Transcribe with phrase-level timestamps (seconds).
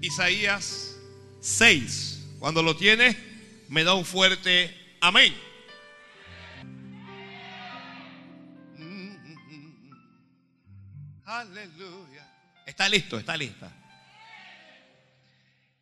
[0.00, 0.96] Isaías
[1.40, 2.36] 6.
[2.38, 3.16] Cuando lo tiene,
[3.68, 5.34] me da un fuerte amén.
[11.24, 12.26] Aleluya.
[12.64, 13.74] Está listo, está lista.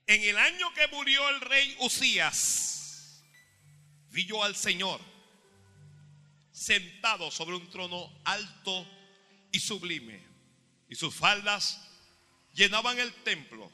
[0.06, 3.22] En el año que murió el rey Usías,
[4.10, 5.00] vi yo al Señor
[6.52, 8.86] sentado sobre un trono alto
[9.52, 10.24] y sublime,
[10.88, 11.86] y sus faldas
[12.54, 13.70] llenaban el templo.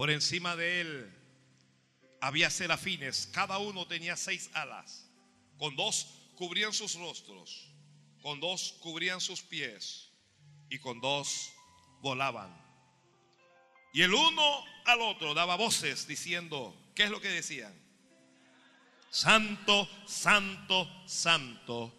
[0.00, 1.12] Por encima de él
[2.22, 5.06] había serafines, cada uno tenía seis alas,
[5.58, 7.68] con dos cubrían sus rostros,
[8.22, 10.08] con dos cubrían sus pies
[10.70, 11.52] y con dos
[12.00, 12.50] volaban.
[13.92, 17.74] Y el uno al otro daba voces diciendo, ¿qué es lo que decían?
[19.10, 21.94] Santo, santo, santo,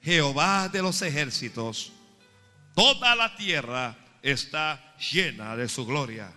[0.00, 1.92] Jehová de los ejércitos,
[2.74, 6.32] toda la tierra está llena de su gloria.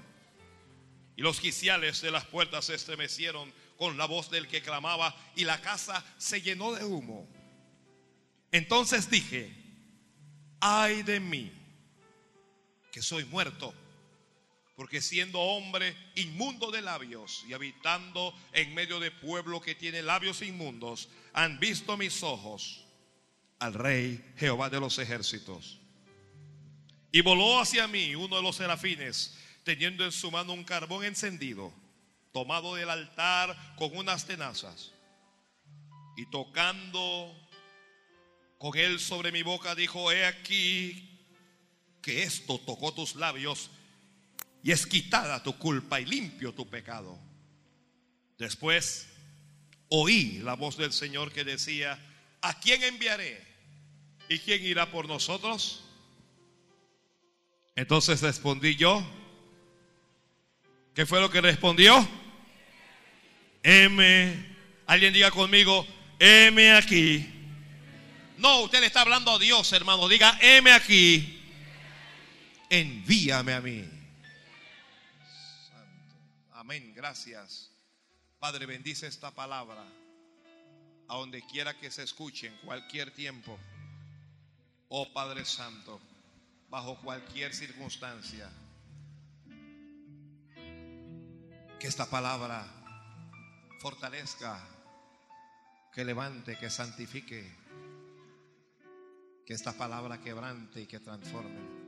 [1.16, 5.44] Y los quiciales de las puertas se estremecieron con la voz del que clamaba y
[5.44, 7.28] la casa se llenó de humo.
[8.52, 9.54] Entonces dije,
[10.60, 11.52] ay de mí,
[12.92, 13.74] que soy muerto,
[14.76, 20.42] porque siendo hombre inmundo de labios y habitando en medio de pueblo que tiene labios
[20.42, 22.86] inmundos, han visto mis ojos
[23.60, 25.80] al rey Jehová de los ejércitos.
[27.12, 31.74] Y voló hacia mí uno de los serafines, teniendo en su mano un carbón encendido,
[32.32, 34.94] tomado del altar con unas tenazas,
[36.16, 37.36] y tocando
[38.58, 41.20] con él sobre mi boca, dijo, he aquí
[42.02, 43.72] que esto tocó tus labios
[44.64, 47.20] y es quitada tu culpa y limpio tu pecado.
[48.38, 49.08] Después
[49.90, 52.00] oí la voz del Señor que decía,
[52.42, 53.44] ¿a quién enviaré?
[54.30, 55.84] ¿Y quién irá por nosotros?
[57.76, 59.04] Entonces respondí yo.
[60.96, 62.08] ¿Qué fue lo que respondió?
[63.62, 64.56] M.
[64.88, 65.86] Alguien diga conmigo,
[66.18, 67.30] M aquí.
[68.38, 70.08] No, usted le está hablando a Dios, hermano.
[70.08, 71.36] Diga, M aquí
[72.70, 73.90] envíame a mí.
[76.54, 77.70] Amén, gracias.
[78.40, 79.84] Padre, bendice esta palabra
[81.08, 83.58] a donde quiera que se escuche en cualquier tiempo.
[84.90, 86.00] Oh Padre Santo,
[86.70, 88.50] bajo cualquier circunstancia.
[91.80, 92.66] Que esta palabra
[93.80, 94.60] fortalezca,
[95.94, 97.66] que levante, que santifique.
[99.46, 101.86] Que esta palabra quebrante y que transforme.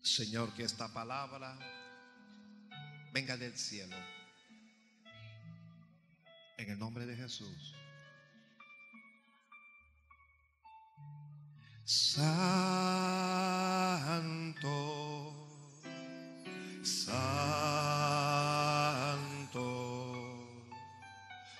[0.00, 1.58] Señor, que esta palabra
[3.12, 3.96] venga del cielo.
[6.56, 7.74] En el nombre de Jesús.
[11.84, 12.32] Santo,
[16.82, 17.14] santo,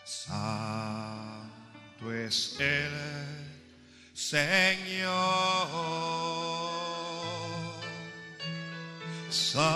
[0.04, 2.90] santo es el
[4.12, 5.62] Señor.
[9.32, 9.72] Santo,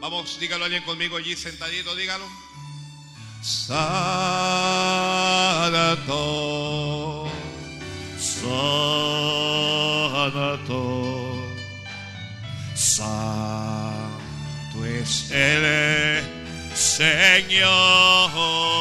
[0.08, 2.24] Vamos, dígalo alguien conmigo allí sentadito, dígalo.
[3.42, 3.74] Santo,
[8.16, 9.02] Santo,
[12.76, 16.22] Santo es el
[16.72, 18.75] Señor.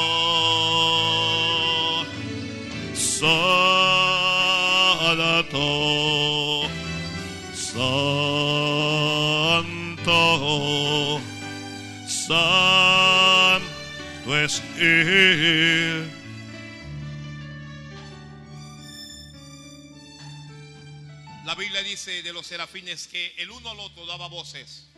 [21.46, 24.90] La Biblia dice de los serafines que el uno al otro daba voces.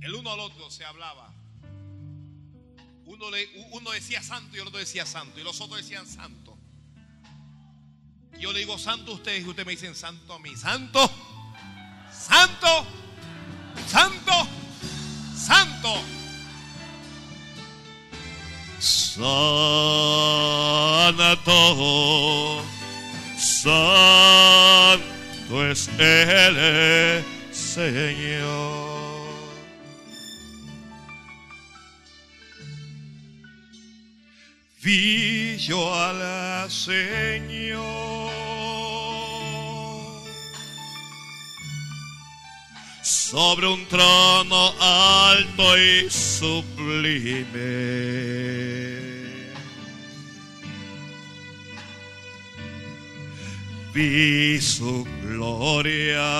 [0.00, 1.30] El uno al otro se hablaba.
[3.04, 3.26] Uno,
[3.72, 5.38] uno decía santo y el otro decía santo.
[5.38, 6.56] Y los otros decían santo.
[8.38, 10.56] Yo le digo santo a ustedes y ustedes me dicen santo a mí.
[10.56, 11.10] Santo,
[12.10, 12.86] santo,
[13.86, 14.32] santo,
[15.36, 16.21] santo.
[19.14, 19.28] Santo,
[23.36, 23.90] santo
[25.70, 27.22] es el
[27.52, 28.82] Señor.
[34.82, 38.32] vi yo al Señor
[43.02, 47.52] sobre un trono alto y sublime.
[53.94, 56.32] Vi su gloria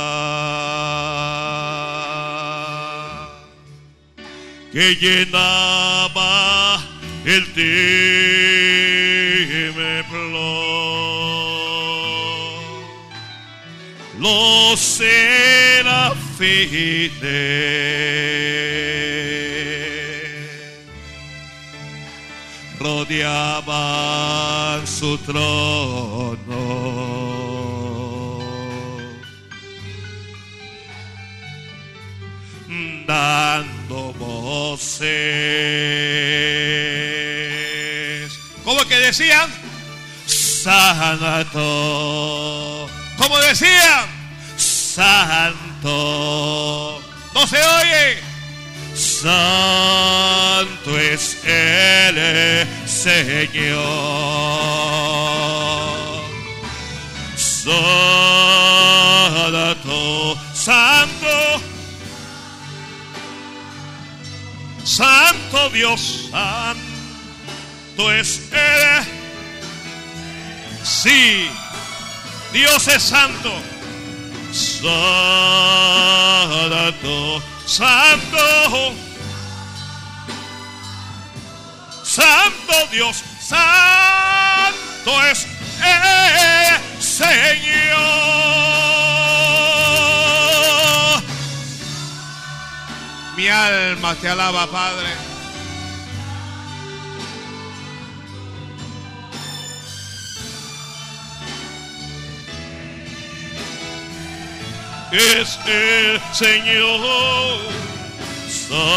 [4.72, 6.82] que llenaba
[7.26, 7.68] el templo.
[14.18, 16.22] Los serafines
[22.80, 26.11] rodeaban su trono.
[33.12, 35.02] Dando voces.
[38.64, 39.50] ¿Cómo que decían?
[40.24, 41.60] Santo.
[43.18, 44.06] ¿Cómo decían?
[44.56, 45.90] Santo.
[47.34, 48.18] ¿No se oye?
[48.94, 49.38] Santo
[50.98, 54.22] es el Señor.
[59.44, 60.38] Santo,
[64.96, 69.06] Santo Dios, Santo es Él.
[70.84, 71.48] Sí,
[72.52, 73.50] Dios es santo.
[74.52, 74.92] Santo,
[77.64, 78.92] Santo,
[82.04, 85.46] Santo Dios, Santo es
[85.80, 88.42] el Señor.
[93.36, 95.32] Mi alma te alaba, Padre.
[105.12, 107.60] es el Señor
[108.48, 108.88] Santo,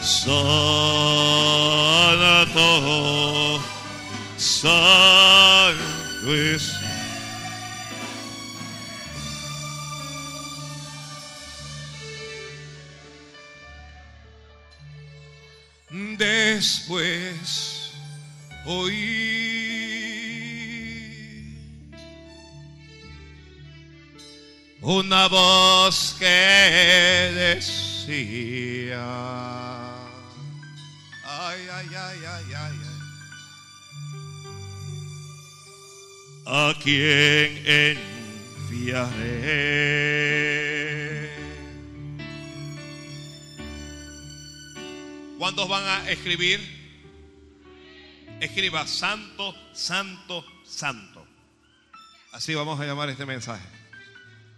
[0.00, 0.40] Santo,
[4.36, 5.78] Santo
[6.28, 6.77] es.
[16.18, 17.92] Después
[18.66, 19.38] oí
[24.82, 26.26] una voz que
[27.34, 29.04] decía,
[31.24, 32.76] ay, ay, ay, ay, ay, ay.
[36.46, 37.62] ¿A quién
[38.68, 40.47] enviaré?
[45.48, 46.60] ¿Cuántos van a escribir?
[48.38, 51.26] Escriba santo, santo, santo.
[52.32, 53.66] Así vamos a llamar este mensaje.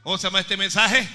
[0.02, 1.08] ¿Cómo se llama este mensaje?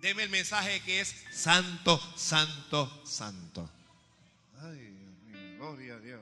[0.00, 3.70] Deme el mensaje que es santo, santo, santo.
[4.60, 6.20] Ay, Dios mío, gloria a Dios.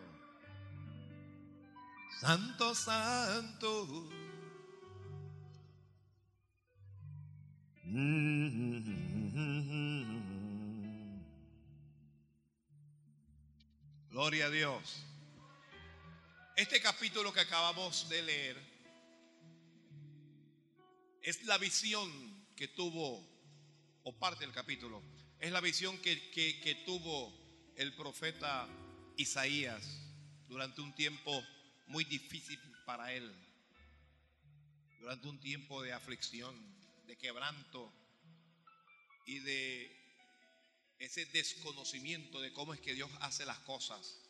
[2.20, 4.06] Santo, santo.
[14.10, 15.02] Gloria a Dios.
[16.56, 18.56] Este capítulo que acabamos de leer
[21.20, 22.10] es la visión
[22.56, 23.22] que tuvo,
[24.04, 25.02] o parte del capítulo,
[25.38, 27.30] es la visión que, que- tuvo
[27.76, 28.66] el profeta
[29.18, 29.82] Isaías
[30.48, 31.44] durante un tiempo
[31.88, 33.30] muy difícil para él,
[34.98, 36.54] durante un tiempo de aflicción,
[37.06, 37.92] de quebranto
[39.26, 39.96] y de
[40.98, 44.22] ese desconocimiento de cómo es que Dios hace las cosas.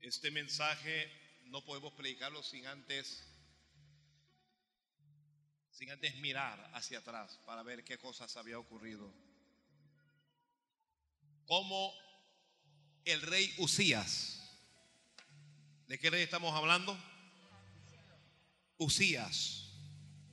[0.00, 1.12] Este mensaje
[1.46, 3.26] no podemos predicarlo sin antes
[5.72, 9.12] sin antes mirar hacia atrás para ver qué cosas había ocurrido.
[11.46, 11.92] Como
[13.04, 14.36] el rey Usías.
[15.88, 16.96] ¿De qué rey estamos hablando?
[18.76, 19.59] Usías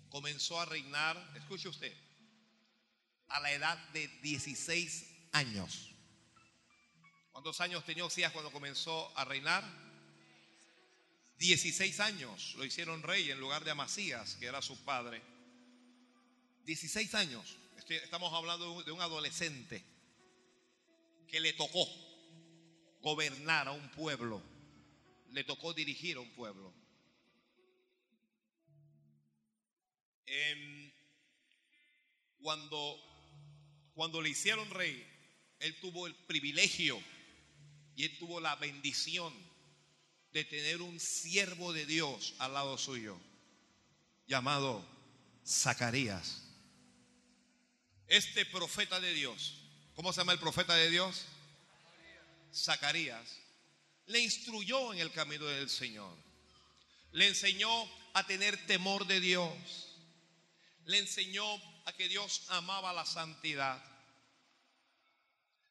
[0.10, 1.94] comenzó a reinar, escuche usted,
[3.30, 5.92] a la edad de 16 años.
[7.32, 9.64] ¿Cuántos años tenía Usías cuando comenzó a reinar?
[11.40, 15.22] 16 años lo hicieron rey en lugar de Amasías, que era su padre.
[16.66, 17.58] 16 años.
[17.88, 19.84] Estamos hablando de un adolescente
[21.28, 21.88] que le tocó
[23.02, 24.42] gobernar a un pueblo,
[25.32, 26.74] le tocó dirigir a un pueblo.
[30.28, 30.92] Em,
[32.42, 33.00] cuando,
[33.94, 35.06] cuando le hicieron rey,
[35.60, 37.02] él tuvo el privilegio
[37.96, 39.34] Y él tuvo la bendición
[40.32, 43.20] de tener un siervo de Dios al lado suyo,
[44.28, 44.88] llamado
[45.44, 46.44] Zacarías.
[48.06, 49.56] Este profeta de Dios,
[49.96, 51.26] ¿cómo se llama el profeta de Dios?
[52.54, 53.40] Zacarías,
[54.06, 56.16] le instruyó en el camino del Señor.
[57.14, 57.70] Le enseñó
[58.14, 59.87] a tener temor de Dios.
[60.88, 61.46] Le enseñó
[61.86, 63.84] a que Dios amaba la santidad.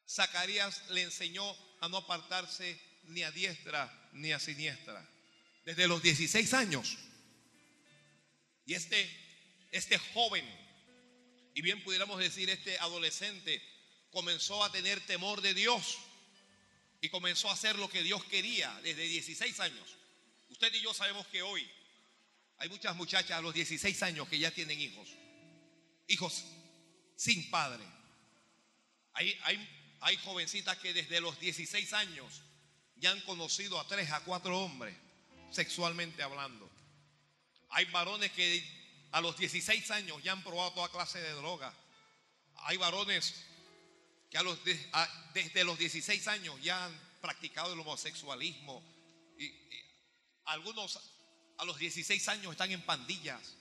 [0.07, 1.43] Zacarías le enseñó
[1.81, 5.07] a no apartarse ni a diestra ni a siniestra.
[5.65, 6.97] Desde los 16 años.
[8.65, 9.09] Y este,
[9.71, 10.45] este joven,
[11.53, 13.61] y bien pudiéramos decir este adolescente,
[14.11, 15.97] comenzó a tener temor de Dios
[17.01, 19.95] y comenzó a hacer lo que Dios quería desde 16 años.
[20.49, 21.67] Usted y yo sabemos que hoy
[22.59, 25.09] hay muchas muchachas a los 16 años que ya tienen hijos.
[26.07, 26.45] Hijos
[27.15, 27.83] sin padre.
[29.13, 32.41] Hay, hay, hay jovencitas que desde los 16 años
[32.95, 34.95] ya han conocido a tres, a cuatro hombres,
[35.51, 36.69] sexualmente hablando.
[37.69, 38.63] Hay varones que
[39.11, 41.73] a los 16 años ya han probado toda clase de droga.
[42.63, 43.33] Hay varones
[44.29, 44.59] que a los,
[45.33, 48.83] desde los 16 años ya han practicado el homosexualismo.
[49.37, 49.53] Y,
[50.45, 50.99] algunos
[51.57, 53.55] a los 16 años están en pandillas.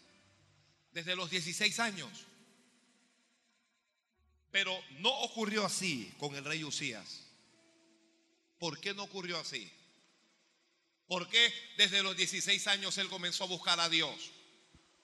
[0.93, 2.11] Desde los 16 años.
[4.50, 7.26] Pero no ocurrió así con el rey Usías.
[8.59, 9.71] ¿Por qué no ocurrió así?
[11.07, 14.33] ¿Por qué desde los 16 años él comenzó a buscar a Dios?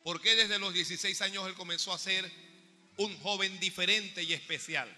[0.02, 2.30] ¿Por qué desde los 16 años él comenzó a ser
[2.96, 4.88] un joven diferente y especial?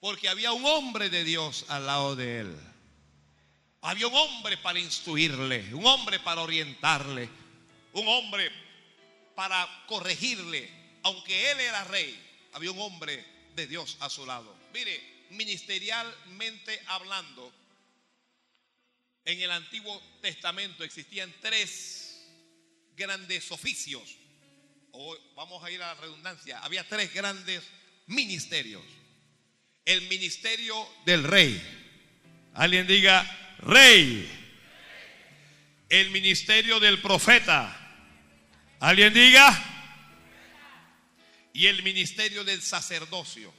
[0.00, 2.75] Porque había un hombre de Dios al lado de él.
[3.86, 7.28] Había un hombre para instruirle, un hombre para orientarle,
[7.92, 8.50] un hombre
[9.36, 10.68] para corregirle.
[11.04, 12.20] Aunque él era rey,
[12.54, 13.24] había un hombre
[13.54, 14.52] de Dios a su lado.
[14.74, 15.00] Mire,
[15.30, 17.52] ministerialmente hablando,
[19.24, 22.26] en el Antiguo Testamento existían tres
[22.96, 24.16] grandes oficios.
[25.36, 26.58] Vamos a ir a la redundancia.
[26.58, 27.62] Había tres grandes
[28.08, 28.82] ministerios.
[29.84, 30.74] El ministerio
[31.04, 31.62] del rey.
[32.54, 34.28] Alguien diga rey.
[35.88, 37.74] El ministerio del profeta.
[38.80, 39.72] Alguien diga.
[41.52, 43.52] Y el ministerio del sacerdocio.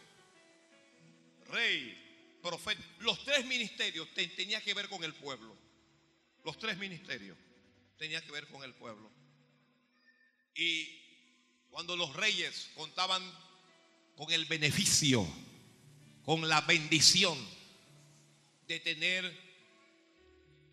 [1.50, 2.82] Rey, profeta.
[3.00, 5.56] Los tres ministerios tenían que ver con el pueblo.
[6.44, 7.38] Los tres ministerios
[7.98, 9.12] tenían que ver con el pueblo.
[10.56, 11.02] Y
[11.70, 13.24] cuando los reyes contaban
[14.16, 15.28] con el beneficio,
[16.24, 17.38] con la bendición
[18.68, 19.47] de tener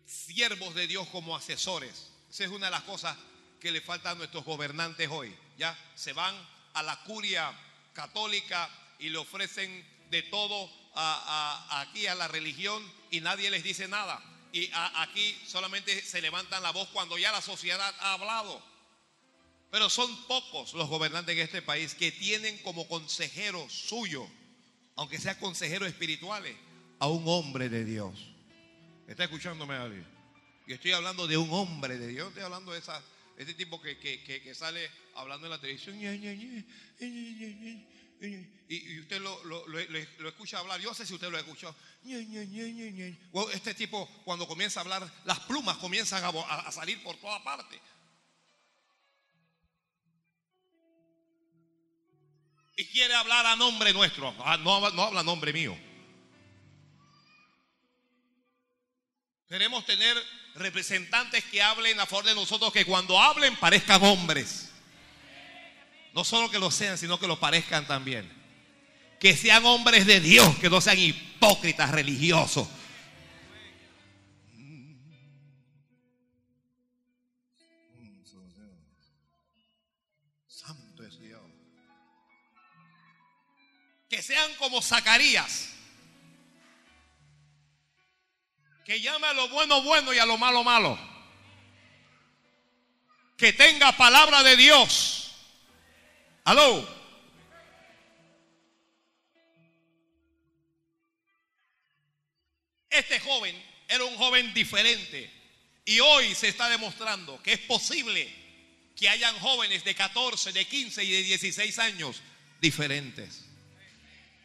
[0.05, 2.11] siervos de Dios como asesores.
[2.29, 3.17] Esa es una de las cosas
[3.59, 5.35] que le falta a nuestros gobernantes hoy.
[5.57, 6.35] Ya se van
[6.73, 7.51] a la curia
[7.93, 8.69] católica
[8.99, 14.21] y le ofrecen de todo aquí a la religión y nadie les dice nada
[14.55, 18.63] y aquí solamente se levantan la voz cuando ya la sociedad ha hablado.
[19.69, 24.25] Pero son pocos los gobernantes en este país que tienen como consejero suyo,
[24.95, 26.55] aunque sea consejero espirituales,
[26.99, 28.13] a un hombre de Dios.
[29.07, 30.05] ¿Está escuchándome alguien?
[30.67, 33.01] Y estoy hablando de un hombre de Dios, estoy hablando de esa,
[33.37, 35.97] este tipo que, que sale hablando en la televisión
[38.67, 40.79] y, usted lo, escucha hablar.
[40.79, 41.75] Yo sé si usted lo ha escuchado.
[43.53, 47.79] este tipo, cuando comienza a hablar, las plumas comienzan a, salir por toda parte.
[52.77, 54.35] Y quiere hablar a nombre nuestro.
[54.39, 55.77] Ah, no, no habla a nombre mío.
[59.47, 60.17] Queremos tener
[60.55, 64.71] representantes que hablen a favor de nosotros, que cuando hablen parezcan hombres.
[66.13, 68.31] No solo que lo sean, sino que lo parezcan también.
[69.19, 72.67] Que sean hombres de Dios, que no sean hipócritas religiosos.
[80.47, 81.41] Santo es Dios.
[84.09, 85.74] Que sean como Zacarías.
[88.85, 90.97] Que llame a lo bueno bueno y a lo malo malo.
[93.35, 95.25] Que tenga palabra de Dios
[96.45, 96.87] Aló.
[102.87, 105.29] Este joven era un joven diferente
[105.83, 108.31] y hoy se está demostrando que es posible
[108.95, 112.21] que hayan jóvenes de 14, de 15 y de 16 años
[112.61, 113.45] diferentes.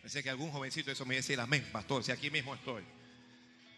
[0.00, 2.82] Pensé que algún jovencito eso me decía amén, pastor, si aquí mismo estoy.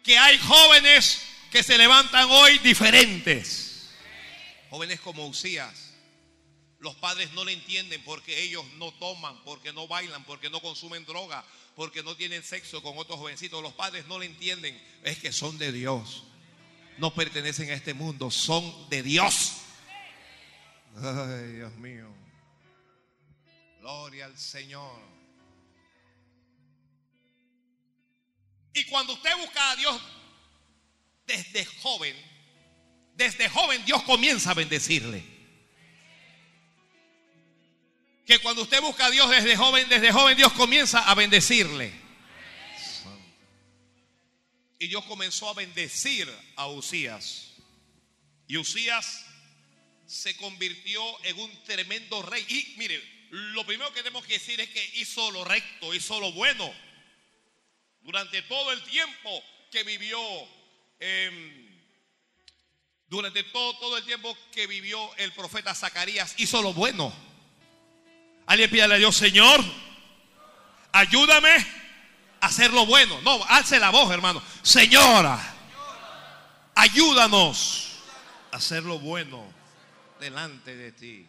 [0.03, 3.89] Que hay jóvenes que se levantan hoy diferentes.
[4.69, 5.91] Jóvenes como Usías,
[6.79, 11.05] Los padres no le entienden porque ellos no toman, porque no bailan, porque no consumen
[11.05, 11.45] droga,
[11.77, 13.63] porque no tienen sexo con otros jovencitos.
[13.63, 14.77] Los padres no le entienden.
[15.03, 16.23] Es que son de Dios.
[16.97, 19.53] No pertenecen a este mundo, son de Dios.
[21.01, 22.13] Ay, Dios mío.
[23.79, 24.99] Gloria al Señor.
[28.73, 30.01] Y cuando usted busca a Dios
[31.25, 32.15] desde joven,
[33.15, 35.23] desde joven Dios comienza a bendecirle.
[38.25, 41.93] Que cuando usted busca a Dios desde joven, desde joven Dios comienza a bendecirle.
[44.79, 47.51] Y Dios comenzó a bendecir a Usías.
[48.47, 49.25] Y Usías
[50.05, 52.45] se convirtió en un tremendo rey.
[52.47, 56.31] Y mire, lo primero que tenemos que decir es que hizo lo recto, hizo lo
[56.33, 56.73] bueno.
[58.03, 60.19] Durante todo el tiempo que vivió,
[63.07, 67.13] durante todo, todo el tiempo que vivió el profeta Zacarías, hizo lo bueno.
[68.45, 69.63] Alguien pídale a Dios, Señor,
[70.91, 71.55] ayúdame
[72.41, 73.21] a hacer lo bueno.
[73.21, 74.43] No, alce la voz, hermano.
[74.61, 75.39] Señora,
[76.75, 77.99] ayúdanos
[78.51, 79.45] a hacer lo bueno
[80.19, 81.27] delante de ti.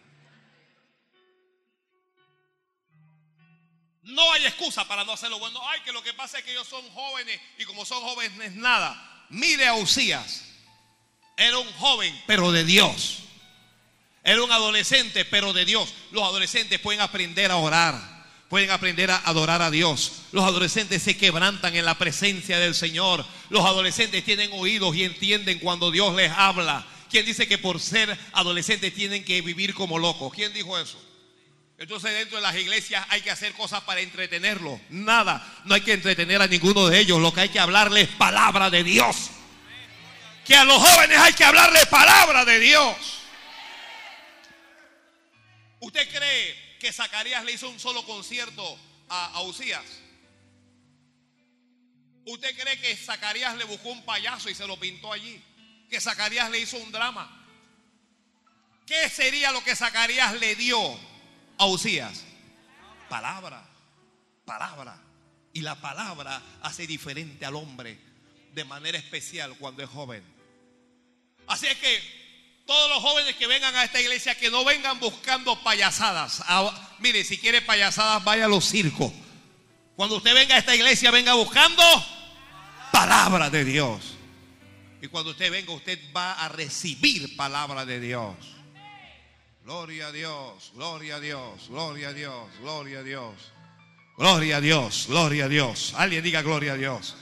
[4.04, 5.60] No hay excusa para no hacer lo bueno.
[5.68, 9.26] Ay, que lo que pasa es que ellos son jóvenes y como son jóvenes nada.
[9.30, 10.42] Mire a Usías.
[11.36, 13.20] Era un joven, pero de Dios.
[14.22, 15.92] Era un adolescente, pero de Dios.
[16.12, 17.94] Los adolescentes pueden aprender a orar,
[18.48, 20.12] pueden aprender a adorar a Dios.
[20.32, 23.24] Los adolescentes se quebrantan en la presencia del Señor.
[23.50, 26.86] Los adolescentes tienen oídos y entienden cuando Dios les habla.
[27.10, 30.32] ¿Quién dice que por ser adolescentes tienen que vivir como locos?
[30.34, 30.98] ¿Quién dijo eso?
[31.76, 34.80] Entonces dentro de las iglesias hay que hacer cosas para entretenerlos.
[34.90, 37.20] Nada, no hay que entretener a ninguno de ellos.
[37.20, 39.30] Lo que hay que hablarles es palabra de Dios.
[40.44, 42.96] Que a los jóvenes hay que hablarles palabra de Dios.
[45.80, 48.78] ¿Usted cree que Zacarías le hizo un solo concierto
[49.08, 49.84] a, a Usías?
[52.26, 55.42] ¿Usted cree que Zacarías le buscó un payaso y se lo pintó allí?
[55.90, 57.44] Que Zacarías le hizo un drama.
[58.86, 60.98] ¿Qué sería lo que Zacarías le dio
[61.58, 62.24] a Usías?
[63.08, 63.64] Palabra,
[64.44, 65.00] palabra.
[65.52, 67.98] Y la palabra hace diferente al hombre
[68.52, 70.22] de manera especial cuando es joven.
[71.46, 72.00] Así es que
[72.66, 76.42] todos los jóvenes que vengan a esta iglesia, que no vengan buscando payasadas.
[76.46, 79.12] Ah, mire, si quiere payasadas, vaya a los circos.
[79.96, 81.82] Cuando usted venga a esta iglesia, venga buscando
[82.90, 84.14] palabra de Dios.
[85.02, 88.34] Y cuando usted venga, usted va a recibir palabra de Dios.
[89.64, 93.52] Gloria a Dios, gloria a Dios, gloria a Dios, gloria a Dios.
[94.18, 95.94] Gloria a Dios, gloria a Dios.
[95.94, 97.16] Alguien diga gloria a Dios.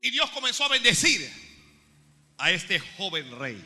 [0.00, 1.28] Y Dios comenzó a bendecir
[2.38, 3.62] a este joven rey.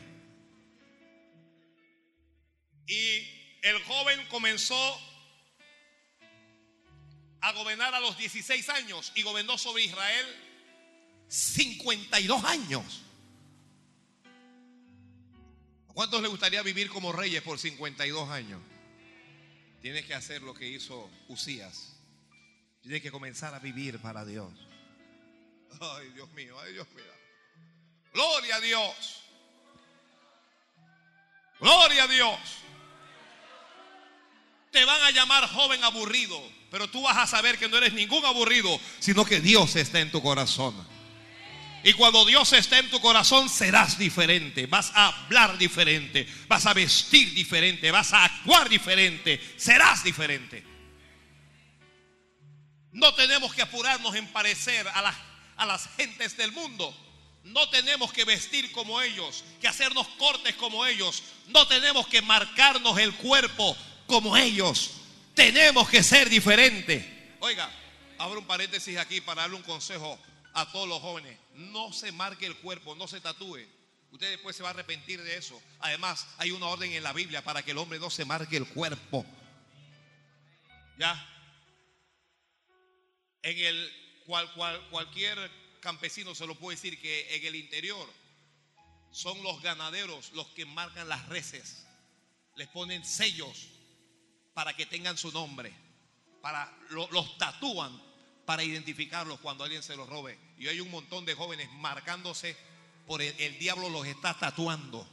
[2.87, 4.99] Y el joven comenzó
[7.41, 10.44] a gobernar a los 16 años y gobernó sobre Israel
[11.27, 13.01] 52 años.
[15.87, 18.61] ¿Cuántos le gustaría vivir como reyes por 52 años?
[19.81, 21.93] Tienes que hacer lo que hizo Usías.
[22.81, 24.51] Tienes que comenzar a vivir para Dios.
[25.79, 27.05] Ay, Dios mío, ay, Dios mío.
[28.13, 29.21] Gloria a Dios.
[31.59, 32.39] Gloria a Dios.
[34.71, 38.25] Te van a llamar joven aburrido, pero tú vas a saber que no eres ningún
[38.25, 40.75] aburrido, sino que Dios está en tu corazón.
[41.85, 44.65] Y cuando Dios está en tu corazón, serás diferente.
[44.65, 46.27] Vas a hablar diferente.
[46.47, 47.91] Vas a vestir diferente.
[47.91, 49.39] Vas a actuar diferente.
[49.55, 50.65] Serás diferente.
[52.91, 55.15] No tenemos que apurarnos en parecer a las
[55.57, 56.95] a las gentes del mundo.
[57.43, 61.21] No tenemos que vestir como ellos, que hacernos cortes como ellos.
[61.47, 64.91] No tenemos que marcarnos el cuerpo como ellos.
[65.35, 67.05] Tenemos que ser diferentes.
[67.39, 67.69] Oiga,
[68.17, 70.19] abro un paréntesis aquí para darle un consejo
[70.55, 71.37] a todos los jóvenes.
[71.53, 73.59] No se marque el cuerpo, no se tatúe.
[74.11, 75.61] Usted después se va a arrepentir de eso.
[75.81, 78.65] Además, hay una orden en la Biblia para que el hombre no se marque el
[78.65, 79.25] cuerpo.
[80.97, 81.29] ¿Ya?
[83.43, 83.93] En el
[84.25, 84.49] cual,
[84.89, 85.37] cualquier
[85.81, 88.09] campesino se lo puede decir que en el interior
[89.11, 91.85] son los ganaderos los que marcan las reses.
[92.55, 93.67] Les ponen sellos
[94.53, 95.73] para que tengan su nombre.
[96.41, 98.04] Para, los tatúan
[98.45, 100.37] para identificarlos cuando alguien se los robe.
[100.57, 102.55] Y hay un montón de jóvenes marcándose
[103.07, 105.07] por el, el diablo los está tatuando.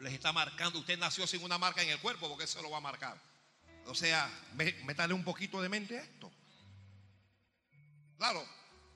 [0.00, 0.78] Les está marcando.
[0.78, 3.20] Usted nació sin una marca en el cuerpo porque se lo va a marcar.
[3.86, 4.30] O sea,
[4.84, 6.30] métale un poquito de mente a esto.
[8.18, 8.46] Claro,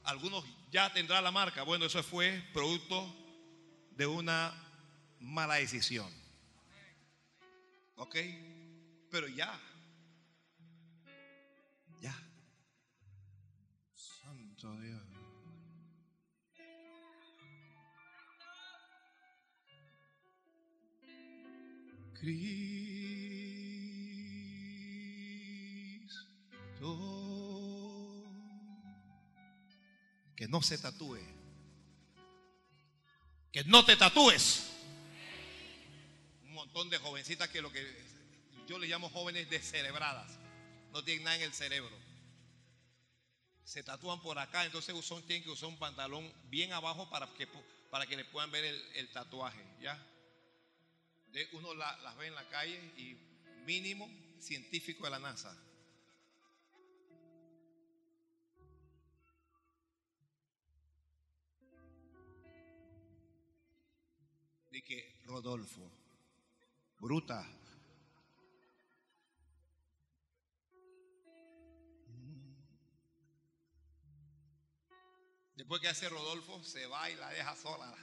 [0.05, 1.63] Algunos ya tendrán la marca.
[1.63, 3.15] Bueno, eso fue producto
[3.93, 4.53] de una
[5.21, 6.11] mala decisión.
[7.97, 8.17] ¿Ok?
[9.11, 9.47] Pero ya.
[9.47, 9.72] Ya.
[22.22, 22.62] Cristo.
[30.37, 31.18] Que no se tatúe.
[33.51, 34.68] Que no te tatúes.
[36.44, 37.85] Un montón de jovencitas que lo que
[38.68, 40.38] yo le llamo jóvenes descerebradas.
[40.92, 42.12] No tienen nada en el cerebro.
[43.73, 47.49] Se tatúan por acá, entonces usan, tienen que usar un pantalón bien abajo para que,
[47.91, 49.65] para que le puedan ver el, el tatuaje.
[49.81, 49.99] ¿Ya?
[51.53, 53.17] uno las ve en la calle y
[53.65, 54.07] mínimo
[54.39, 55.57] científico de la NASA.
[64.71, 65.91] De que Rodolfo,
[66.99, 67.62] bruta.
[75.55, 77.95] Después que hace Rodolfo, se va y la deja sola.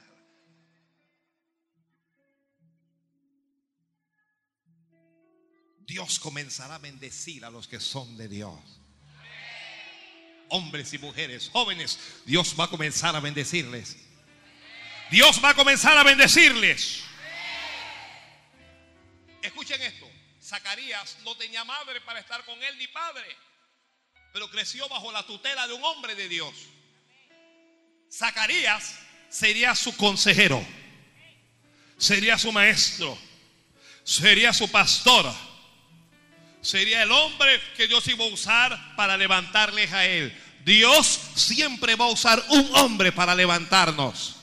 [5.80, 8.60] Dios comenzará a bendecir a los que son de Dios.
[10.48, 13.96] Hombres y mujeres, jóvenes, Dios va a comenzar a bendecirles.
[15.10, 17.02] Dios va a comenzar a bendecirles.
[19.42, 20.08] Escuchen esto.
[20.40, 23.36] Zacarías no tenía madre para estar con él ni padre,
[24.32, 26.54] pero creció bajo la tutela de un hombre de Dios.
[28.12, 30.64] Zacarías sería su consejero,
[31.96, 33.16] sería su maestro,
[34.04, 35.32] sería su pastor
[36.60, 40.36] sería el hombre que Dios iba a usar para levantarles a él.
[40.64, 44.36] Dios siempre va a usar un hombre para levantarnos.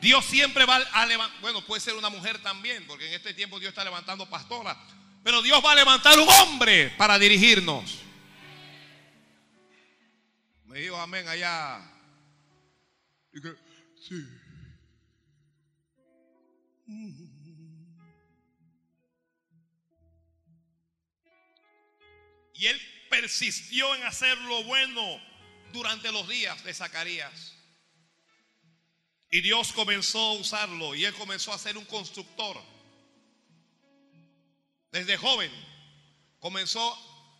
[0.00, 3.58] Dios siempre va a levantar, bueno, puede ser una mujer también, porque en este tiempo
[3.58, 4.76] Dios está levantando pastora,
[5.22, 7.98] pero Dios va a levantar un hombre para dirigirnos.
[10.66, 11.93] Me dijo amén allá.
[14.00, 14.28] Sí.
[22.54, 25.20] Y él persistió en hacer lo bueno
[25.72, 27.54] durante los días de Zacarías.
[29.30, 32.60] Y Dios comenzó a usarlo y él comenzó a ser un constructor.
[34.92, 35.50] Desde joven
[36.38, 36.96] comenzó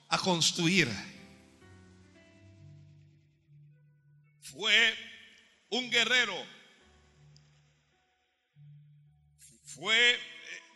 [0.08, 0.88] a construir.
[4.42, 5.13] Fue
[5.74, 6.34] un guerrero.
[9.64, 10.18] Fue, eh,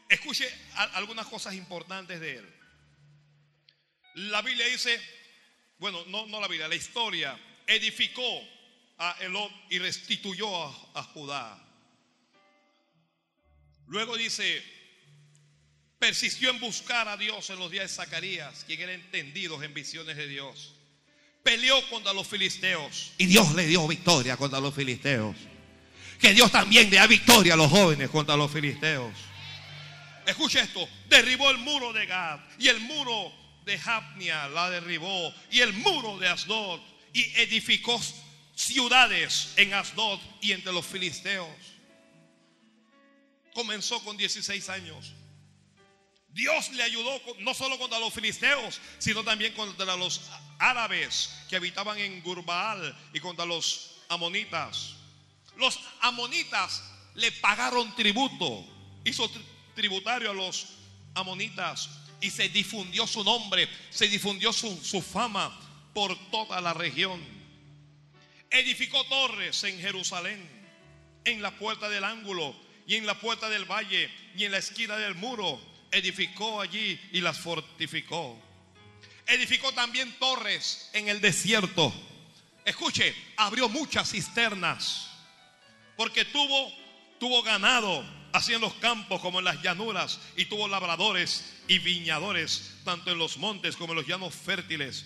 [0.08, 2.54] escuche algunas cosas importantes de él.
[4.14, 5.00] La Biblia dice,
[5.78, 8.42] bueno, no, no la Biblia, la historia, edificó
[8.98, 10.64] a Elot y restituyó
[10.96, 11.64] a, Judá.
[13.86, 14.64] Luego dice,
[16.00, 20.16] persistió en buscar a Dios en los días de Zacarías, quien era entendido en visiones
[20.16, 20.77] de Dios.
[21.48, 25.34] Peleó contra los filisteos y Dios le dio victoria contra los filisteos.
[26.20, 29.14] Que Dios también le da victoria a los jóvenes contra los filisteos.
[30.26, 33.32] Escucha esto, derribó el muro de Gad y el muro
[33.64, 36.80] de Japnia la derribó y el muro de Asdod
[37.14, 37.98] y edificó
[38.54, 41.48] ciudades en Asdod y entre los filisteos.
[43.54, 45.14] Comenzó con 16 años.
[46.28, 50.22] Dios le ayudó no solo contra los filisteos, sino también contra los
[50.58, 54.94] árabes que habitaban en Gurbaal y contra los amonitas.
[55.56, 56.82] Los amonitas
[57.14, 58.64] le pagaron tributo,
[59.04, 59.28] hizo
[59.74, 60.68] tributario a los
[61.14, 65.56] amonitas y se difundió su nombre, se difundió su, fama
[65.94, 67.20] por toda la región.
[68.50, 70.48] Edificó torres en Jerusalén,
[71.24, 72.54] en la puerta del ángulo
[72.86, 75.60] y en la puerta del valle y en la esquina del muro.
[75.90, 78.40] Edificó allí y las fortificó.
[79.26, 81.92] Edificó también torres en el desierto.
[82.64, 85.08] Escuche, abrió muchas cisternas
[85.98, 86.72] porque tuvo,
[87.18, 92.76] tuvo ganado así en los campos como en las llanuras, y tuvo labradores y viñadores,
[92.84, 95.04] tanto en los montes como en los llanos fértiles.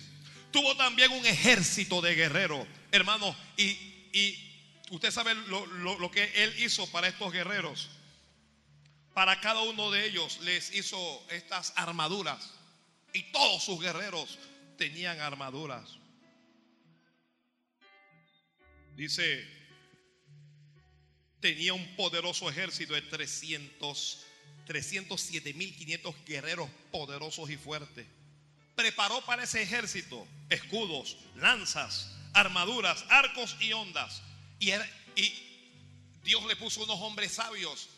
[0.51, 3.75] Tuvo también un ejército de guerreros, hermano, y,
[4.91, 7.89] usted sabe lo, lo que él hizo para estos guerreros.
[9.13, 12.51] Para cada uno de ellos les hizo estas armaduras,
[13.13, 14.39] y todos sus guerreros
[14.77, 15.97] tenían armaduras.
[18.95, 19.63] Dice
[21.43, 24.25] tenía un poderoso ejército de 300,
[24.65, 28.07] 307.500 guerreros poderosos y fuertes.
[28.75, 34.21] Preparó para ese ejército escudos, lanzas, armaduras, arcos y ondas.
[34.57, 34.71] Y,
[35.17, 35.33] y
[36.23, 37.89] Dios le puso unos hombres sabios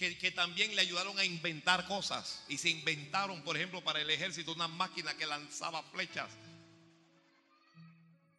[0.00, 2.42] que, también le ayudaron a inventar cosas.
[2.48, 6.30] Y se inventaron, por ejemplo, para el ejército una máquina que lanzaba flechas.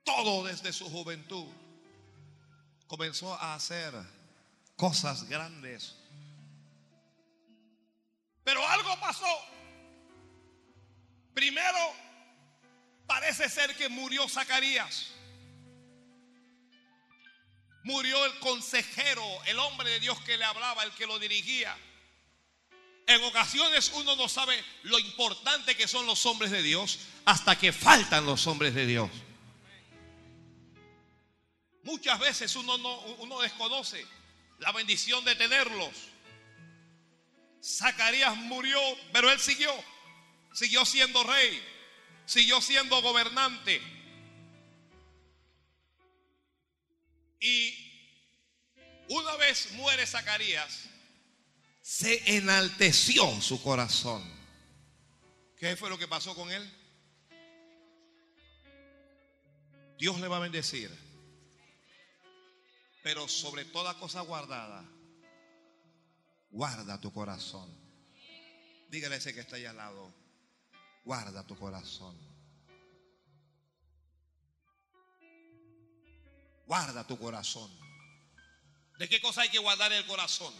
[0.03, 1.45] Todo desde su juventud
[2.87, 3.93] comenzó a hacer
[4.75, 5.95] cosas grandes.
[8.43, 9.45] Pero algo pasó.
[11.35, 11.77] Primero,
[13.05, 15.11] parece ser que murió Zacarías.
[17.83, 21.75] Murió el consejero, el hombre de Dios que le hablaba, el que lo dirigía.
[23.07, 27.73] En ocasiones uno no sabe lo importante que son los hombres de Dios hasta que
[27.73, 29.09] faltan los hombres de Dios.
[31.83, 34.05] Muchas veces uno, no, uno desconoce
[34.59, 35.89] la bendición de tenerlos.
[37.63, 38.79] Zacarías murió,
[39.11, 39.71] pero él siguió.
[40.53, 41.61] Siguió siendo rey.
[42.25, 43.81] Siguió siendo gobernante.
[47.41, 47.73] Y
[49.09, 50.85] una vez muere Zacarías,
[51.81, 54.23] se enalteció su corazón.
[55.57, 56.71] ¿Qué fue lo que pasó con él?
[59.97, 60.89] Dios le va a bendecir.
[63.03, 64.85] Pero sobre toda cosa guardada,
[66.51, 67.69] guarda tu corazón.
[68.89, 70.13] Dígale ese que está ahí al lado,
[71.03, 72.30] guarda tu corazón.
[76.71, 77.69] Guarda tu corazón.
[78.97, 80.53] ¿De qué cosa hay que guardar el corazón?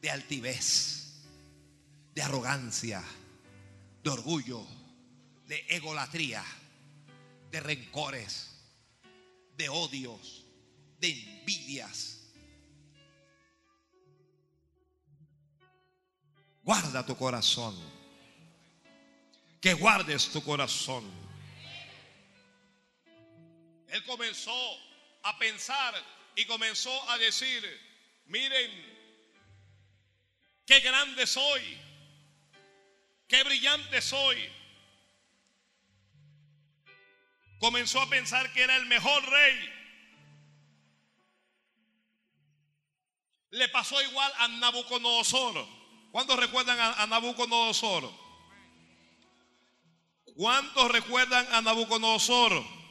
[0.00, 1.22] De altivez,
[2.12, 3.00] de arrogancia,
[4.02, 4.66] de orgullo,
[5.46, 6.44] de egolatría,
[7.48, 8.56] de rencores,
[9.56, 10.46] de odios,
[10.98, 12.24] de envidias.
[16.64, 17.80] Guarda tu corazón.
[19.60, 21.04] Que guardes tu corazón.
[23.86, 24.50] Él comenzó
[25.24, 25.94] a pensar
[26.36, 27.62] y comenzó a decir,
[28.26, 28.70] miren,
[30.66, 31.78] qué grande soy,
[33.26, 34.50] qué brillante soy.
[37.58, 39.70] Comenzó a pensar que era el mejor rey.
[43.52, 45.66] Le pasó igual a Nabucodonosor.
[46.10, 48.12] ¿Cuántos recuerdan a, Nabucodonosor?
[50.36, 52.83] ¿Cuántos recuerdan a Nabucodonosor?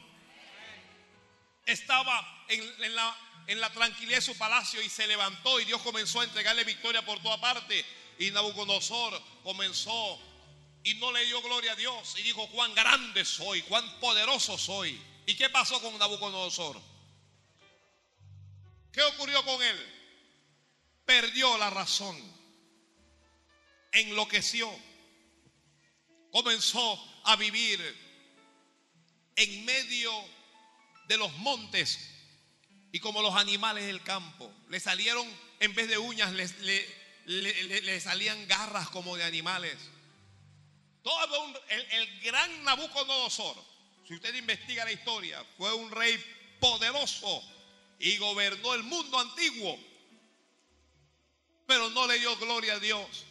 [1.66, 6.24] Estaba en, la, la tranquilidad de su palacio y se levantó y Dios comenzó a
[6.24, 7.84] entregarle victoria por toda parte.
[8.18, 10.20] Y Nabucodonosor comenzó
[10.82, 15.00] y no le dio gloria a Dios y dijo, cuán grande soy, cuán poderoso soy.
[15.26, 16.80] ¿Y qué pasó con Nabucodonosor?
[18.92, 19.94] ¿Qué ocurrió con él?
[21.04, 22.16] perdió la razón,
[23.92, 24.70] enloqueció,
[26.30, 27.80] comenzó a vivir
[29.36, 30.12] en medio
[31.08, 32.10] de los montes
[32.92, 34.52] y como los animales del campo.
[34.68, 35.26] Le salieron,
[35.60, 39.76] en vez de uñas, le, salían garras como de animales.
[41.02, 43.56] Todo el, el gran Nabucodonosor,
[44.06, 46.18] si usted investiga la historia, fue un rey
[46.60, 47.42] poderoso
[47.98, 49.78] y gobernó el mundo antiguo
[51.66, 53.24] pero no le dio gloria a Dios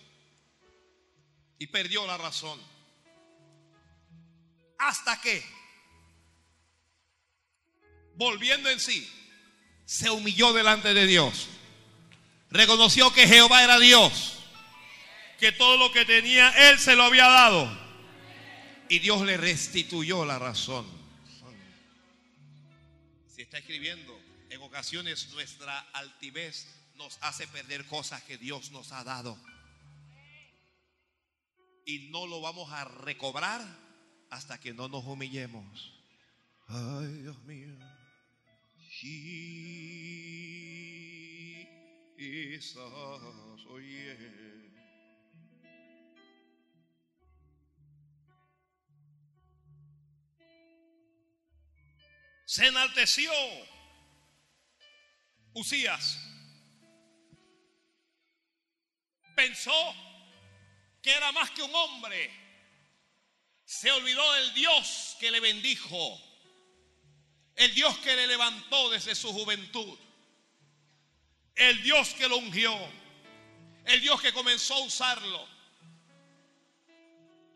[1.60, 2.60] y perdió la razón.
[4.80, 5.44] Hasta que,
[8.16, 9.10] volviendo en sí,
[9.86, 11.48] se humilló delante de Dios.
[12.50, 14.40] Reconoció que Jehová era Dios,
[15.40, 17.84] que todo lo que tenía Él se lo había dado.
[18.90, 20.86] Y Dios le restituyó la razón.
[23.28, 29.04] Si está escribiendo, en ocasiones nuestra altivez nos hace perder cosas que Dios nos ha
[29.04, 29.38] dado.
[31.86, 33.62] Y no lo vamos a recobrar
[34.30, 35.92] hasta que no nos humillemos.
[36.68, 37.76] Ay, Dios mío.
[52.46, 53.32] Se enalteció
[55.54, 56.20] Usías
[59.36, 59.96] pensó
[61.02, 62.32] que era más que un hombre.
[63.66, 66.33] Se olvidó del Dios que le bendijo.
[67.56, 69.98] El Dios que le levantó desde su juventud.
[71.56, 72.76] El Dios que lo ungió.
[73.86, 75.48] El Dios que comenzó a usarlo.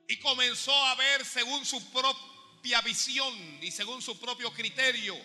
[0.08, 5.18] Y comenzó a ver según su propia visión y según su propio criterio.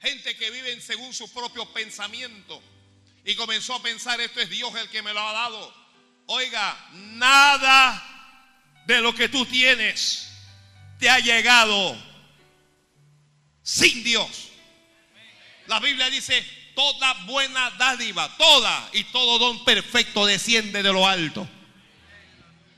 [0.00, 2.62] Gente que vive según su propio pensamiento
[3.26, 5.74] y comenzó a pensar, esto es Dios el que me lo ha dado.
[6.26, 8.02] Oiga, nada
[8.86, 10.28] de lo que tú tienes
[11.00, 11.96] te ha llegado
[13.66, 14.52] sin Dios.
[15.66, 16.40] La Biblia dice,
[16.76, 21.48] toda buena dádiva, toda y todo don perfecto desciende de lo alto.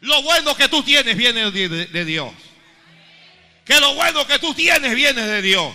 [0.01, 2.33] Lo bueno que tú tienes viene de, Dios.
[3.66, 5.74] Que lo bueno que tú tienes viene de Dios.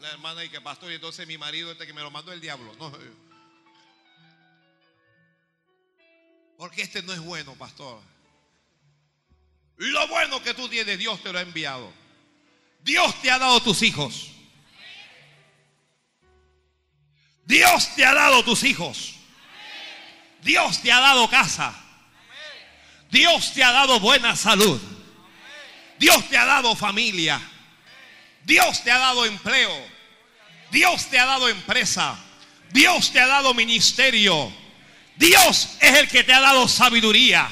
[0.00, 2.40] La hermana y que pastor, y entonces mi marido este que me lo mandó el
[2.40, 2.74] diablo.
[2.78, 2.96] No.
[6.56, 8.00] Porque este no es bueno, pastor.
[9.76, 11.92] Lo bueno que tú tienes, Dios te lo ha enviado.
[12.80, 14.32] Dios te ha dado tus hijos.
[17.44, 19.14] Dios te ha dado tus hijos.
[20.42, 21.74] Dios te ha dado casa.
[23.10, 24.80] Dios te ha dado buena salud.
[25.98, 27.40] Dios te ha dado familia.
[28.44, 29.72] Dios te ha dado empleo.
[30.70, 32.18] Dios te ha dado empresa.
[32.70, 34.52] Dios te ha dado ministerio.
[35.16, 37.48] Dios es el que te ha dado sabiduría.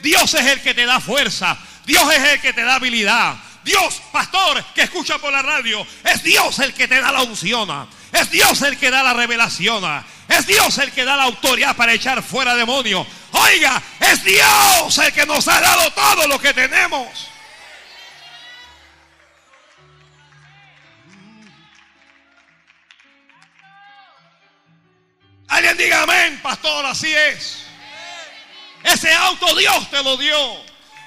[0.00, 1.56] Dios es el que te da fuerza.
[1.86, 3.36] Dios es el que te da habilidad.
[3.64, 7.88] Dios, pastor, que escucha por la radio, es Dios el que te da la unción.
[8.12, 10.04] Es Dios el que da la revelación.
[10.28, 13.06] Es Dios el que da la autoridad para echar fuera demonios.
[13.32, 17.08] Oiga, es Dios el que nos ha dado todo lo que tenemos.
[25.48, 27.64] Alguien diga amén, pastor, así es.
[28.82, 30.36] Ese auto Dios te lo dio.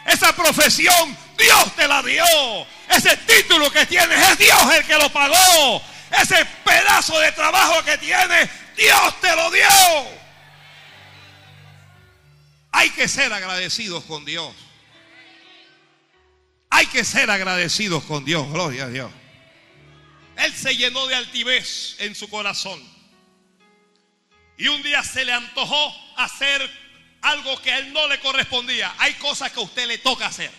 [0.05, 2.23] Esa profesión Dios te la dio.
[2.89, 5.81] Ese título que tienes es Dios el que lo pagó.
[6.11, 9.67] Ese pedazo de trabajo que tienes, Dios te lo dio.
[12.71, 14.53] Hay que ser agradecidos con Dios.
[16.69, 18.47] Hay que ser agradecidos con Dios.
[18.51, 19.11] Gloria a Dios.
[20.37, 22.81] Él se llenó de altivez en su corazón.
[24.57, 26.69] Y un día se le antojó hacer
[27.21, 28.93] algo que a él no le correspondía.
[28.97, 30.51] Hay cosas que a usted le toca hacer.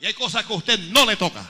[0.00, 1.46] Y hay cosas que a usted no le toca.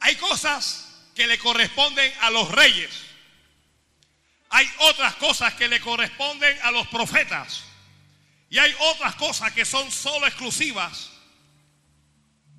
[0.00, 2.90] Hay cosas que le corresponden a los reyes.
[4.50, 7.64] Hay otras cosas que le corresponden a los profetas.
[8.50, 11.10] Y hay otras cosas que son solo exclusivas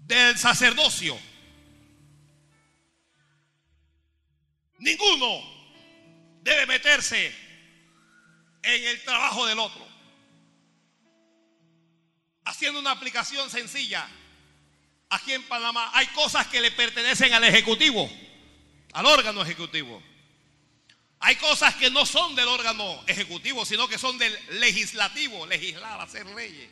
[0.05, 1.17] del sacerdocio.
[4.79, 5.41] Ninguno
[6.41, 7.33] debe meterse
[8.63, 9.84] en el trabajo del otro.
[12.45, 14.07] Haciendo una aplicación sencilla,
[15.09, 18.09] aquí en Panamá hay cosas que le pertenecen al Ejecutivo,
[18.93, 20.01] al órgano ejecutivo.
[21.19, 26.25] Hay cosas que no son del órgano ejecutivo, sino que son del legislativo, legislar, hacer
[26.27, 26.69] leyes.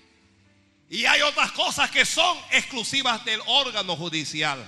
[0.89, 4.63] Y hay otras cosas que son exclusivas del órgano judicial.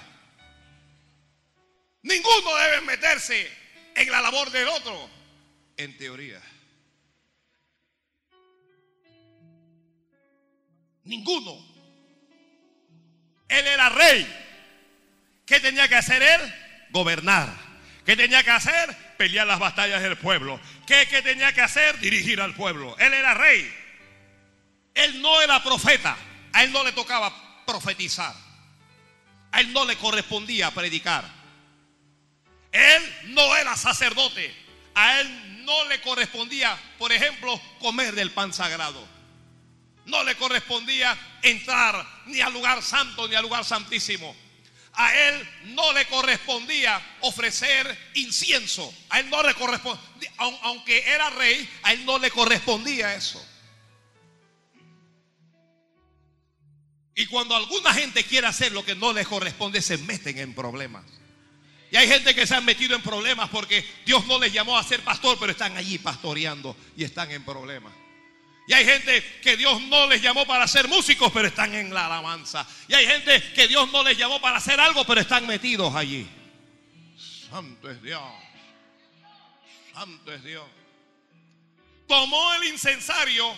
[2.01, 3.51] Ninguno debe meterse
[3.95, 5.09] en la labor del otro,
[5.77, 6.41] en teoría.
[11.05, 11.55] Ninguno.
[13.47, 14.27] Él era rey.
[15.45, 16.55] ¿Qué tenía que hacer él?
[16.89, 17.49] Gobernar.
[18.05, 18.95] ¿Qué tenía que hacer?
[19.17, 20.59] Pelear las batallas del pueblo.
[20.85, 21.99] ¿Qué, ¿Qué, tenía que hacer?
[21.99, 22.95] Dirigir al pueblo.
[22.97, 23.71] Él era rey.
[24.93, 26.17] Él no era profeta.
[26.53, 28.33] A él no le tocaba profetizar.
[29.51, 31.23] A él no le correspondía predicar.
[32.71, 34.53] Él no era sacerdote.
[34.95, 39.14] A él no le correspondía, por ejemplo, comer del pan sagrado
[40.05, 44.35] no le correspondía entrar ni al lugar santo ni al lugar santísimo.
[44.93, 48.93] A él no le correspondía ofrecer incienso.
[49.09, 53.45] A él no le correspondía, aunque era rey, a él no le correspondía eso.
[57.13, 61.05] Y cuando alguna gente quiere hacer lo que no le corresponde, se meten en problemas.
[61.91, 64.83] Y hay gente que se han metido en problemas porque Dios no les llamó a
[64.83, 67.93] ser pastor, pero están allí pastoreando y están en problemas.
[68.67, 72.07] Y hay gente que Dios no les llamó para ser músicos, pero están en la
[72.07, 72.67] alabanza.
[72.87, 76.27] Y hay gente que Dios no les llamó para hacer algo, pero están metidos allí.
[77.49, 78.23] Santo es Dios.
[79.93, 80.65] Santo es Dios.
[82.07, 83.55] Tomó el incensario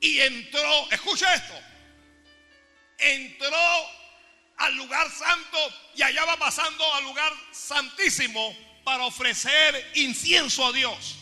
[0.00, 1.54] y entró, escucha esto,
[2.98, 3.56] entró
[4.56, 5.58] al lugar santo
[5.94, 11.21] y allá va pasando al lugar santísimo para ofrecer incienso a Dios.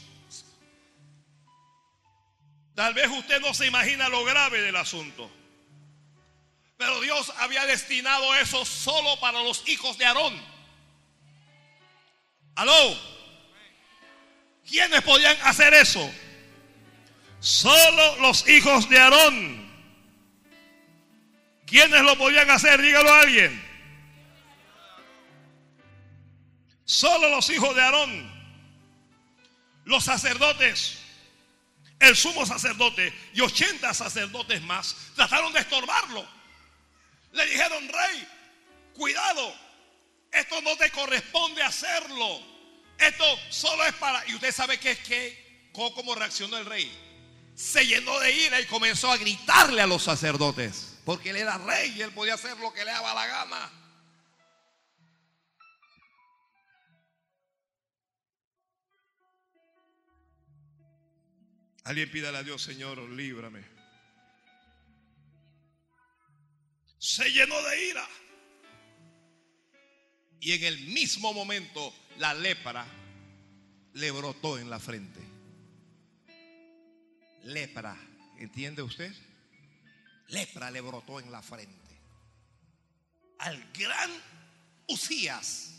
[2.75, 5.31] Tal vez usted no se imagina lo grave del asunto.
[6.77, 10.41] Pero Dios había destinado eso solo para los hijos de Aarón.
[12.55, 12.99] ¿Aló?
[14.66, 16.11] ¿Quiénes podían hacer eso?
[17.41, 19.71] Solo los hijos de Aarón.
[21.66, 22.81] ¿Quiénes lo podían hacer?
[22.81, 23.62] Dígalo a alguien.
[26.85, 28.31] Solo los hijos de Aarón.
[29.85, 30.99] Los sacerdotes
[32.01, 36.26] el sumo sacerdote y 80 sacerdotes más trataron de estorbarlo.
[37.32, 38.28] Le dijeron, rey,
[38.94, 39.55] cuidado,
[40.32, 42.40] esto no te corresponde hacerlo.
[42.98, 44.26] Esto solo es para...
[44.28, 46.90] Y usted sabe que es que, ¿cómo reaccionó el rey?
[47.55, 51.94] Se llenó de ira y comenzó a gritarle a los sacerdotes, porque él era rey
[51.96, 53.80] y él podía hacer lo que le daba la gana.
[61.91, 63.64] Alguien pídale a Dios, Señor, líbrame.
[66.99, 68.09] Se llenó de ira.
[70.38, 72.86] Y en el mismo momento la lepra
[73.95, 75.20] le brotó en la frente.
[77.43, 77.97] Lepra,
[78.38, 79.12] ¿entiende usted?
[80.28, 82.01] Lepra le brotó en la frente.
[83.38, 84.12] Al gran
[84.86, 85.72] Usías,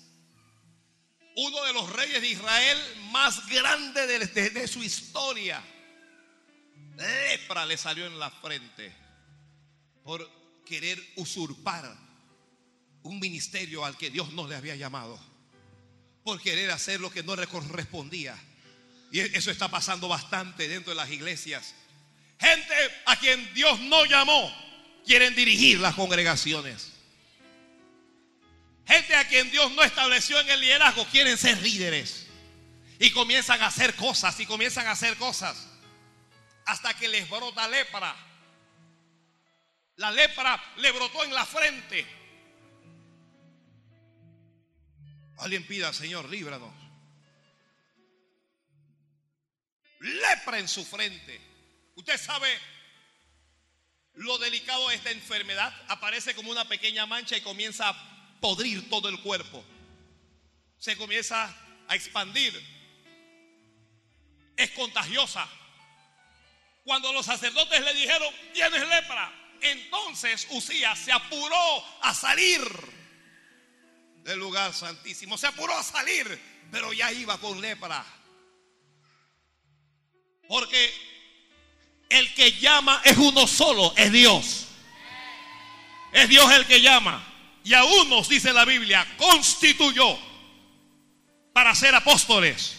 [1.38, 2.78] uno de los reyes de Israel
[3.12, 5.64] más grande de, de su historia
[7.02, 8.94] lepra le salió en la frente
[10.04, 10.30] por
[10.66, 11.96] querer usurpar
[13.04, 15.20] un ministerio al que Dios no le había llamado,
[16.24, 18.38] por querer hacer lo que no le correspondía.
[19.12, 21.74] Y eso está pasando bastante dentro de las iglesias.
[22.40, 22.74] Gente
[23.06, 24.54] a quien Dios no llamó,
[25.06, 26.94] quieren dirigir las congregaciones.
[28.88, 32.28] Gente a quien Dios no estableció en el liderazgo, quieren ser líderes.
[33.00, 35.71] Y comienzan a hacer cosas y comienzan a hacer cosas
[36.72, 38.16] hasta que les brota lepra.
[39.98, 42.06] La lepra le brotó en la frente.
[45.40, 46.74] Alguien pida, Señor, líbranos.
[50.00, 51.42] Lepra en su frente.
[51.96, 52.58] Usted sabe
[54.14, 55.74] lo delicado de esta enfermedad.
[55.90, 59.62] Aparece como una pequeña mancha y comienza a podrir todo el cuerpo.
[60.78, 61.54] Se comienza
[61.90, 62.58] a expandir.
[64.56, 65.50] Es contagiosa.
[66.84, 72.62] Cuando los sacerdotes le dijeron, tienes lepra, entonces Usías se apuró a salir
[74.24, 75.38] del lugar santísimo.
[75.38, 76.40] Se apuró a salir,
[76.72, 78.04] pero ya iba con lepra.
[80.48, 80.94] Porque
[82.10, 84.68] el que llama es uno solo, es Dios.
[86.12, 87.28] Es Dios el que llama.
[87.64, 90.18] Y a unos, dice la Biblia, constituyó
[91.54, 92.78] para ser apóstoles.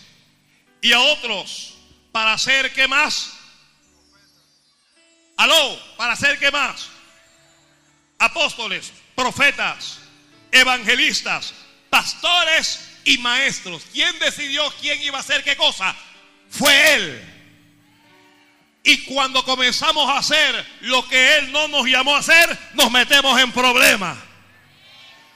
[0.81, 1.79] Y a otros
[2.11, 3.32] para ser, ¿qué más?
[5.43, 6.89] Aló, para hacer qué más?
[8.17, 9.99] Apóstoles, profetas,
[10.53, 11.53] evangelistas,
[11.91, 13.83] pastores y maestros.
[13.93, 15.97] ¿Quién decidió quién iba a hacer qué cosa?
[16.49, 17.29] Fue Él.
[18.85, 23.41] Y cuando comenzamos a hacer lo que Él no nos llamó a hacer, nos metemos
[23.41, 24.17] en problemas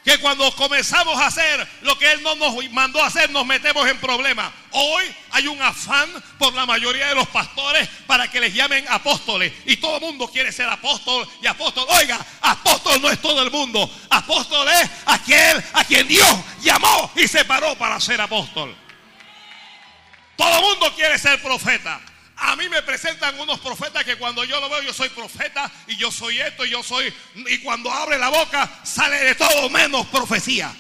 [0.07, 3.89] que cuando comenzamos a hacer lo que Él no nos mandó a hacer, nos metemos
[3.89, 4.53] en problemas.
[4.71, 9.53] Hoy hay un afán por la mayoría de los pastores para que les llamen apóstoles.
[9.65, 11.87] Y todo el mundo quiere ser apóstol y apóstol.
[11.89, 13.91] Oiga, apóstol no es todo el mundo.
[14.09, 18.77] Apóstol es aquel a quien Dios llamó y separó para ser apóstol.
[20.37, 22.01] Todo el mundo quiere ser profeta.
[22.37, 25.97] A mí me presentan unos profetas que cuando yo lo veo, yo soy profeta y
[25.97, 27.13] yo soy esto y yo soy.
[27.35, 30.75] Y cuando abre la boca, sale de todo menos profecía.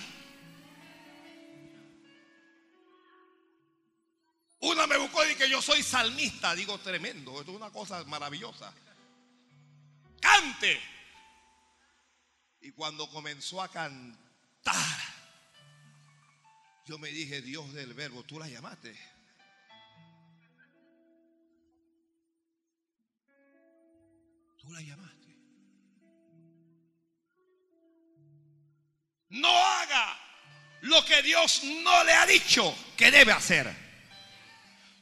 [4.60, 6.54] Una me buscó y que yo soy salmista.
[6.54, 7.40] Digo, tremendo.
[7.40, 8.72] Esto es una cosa maravillosa.
[10.20, 10.80] Cante.
[12.60, 14.98] Y cuando comenzó a cantar,
[16.84, 19.15] yo me dije, Dios del verbo, tú la llamaste.
[29.28, 30.18] No haga
[30.82, 33.74] lo que Dios no le ha dicho que debe hacer.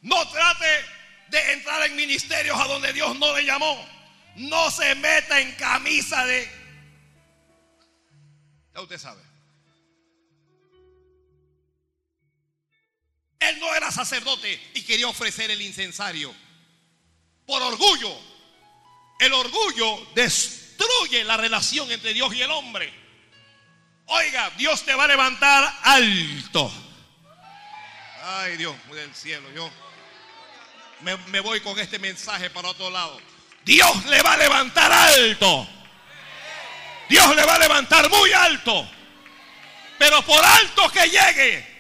[0.03, 0.85] No trate
[1.29, 3.89] de entrar en ministerios a donde Dios no le llamó.
[4.37, 6.51] No se meta en camisa de...
[8.75, 9.23] Ya usted sabe.
[13.39, 16.35] Él no era sacerdote y quería ofrecer el incensario.
[17.47, 18.34] Por orgullo
[19.25, 22.93] el orgullo destruye la relación entre Dios y el hombre.
[24.07, 26.73] Oiga, Dios te va a levantar alto.
[28.23, 29.71] Ay, Dios del cielo, yo
[31.01, 33.21] me, me, voy con este mensaje para otro lado.
[33.65, 35.69] Dios le va a levantar alto.
[37.09, 38.89] Dios le va a levantar muy alto.
[39.99, 41.75] Pero por alto que llegue,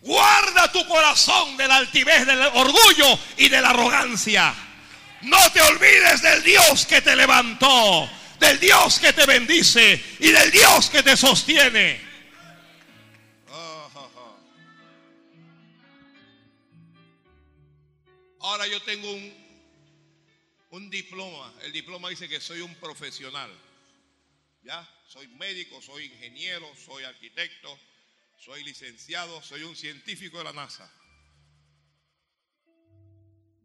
[0.00, 4.54] guarda tu corazón de la altivez, del orgullo y de la arrogancia.
[5.24, 8.08] No te olvides del Dios que te levantó,
[8.38, 12.00] del Dios que te bendice y del Dios que te sostiene.
[18.40, 19.32] Ahora yo tengo un,
[20.68, 21.54] un diploma.
[21.62, 23.50] El diploma dice que soy un profesional.
[24.62, 27.78] Ya, soy médico, soy ingeniero, soy arquitecto,
[28.36, 30.92] soy licenciado, soy un científico de la NASA.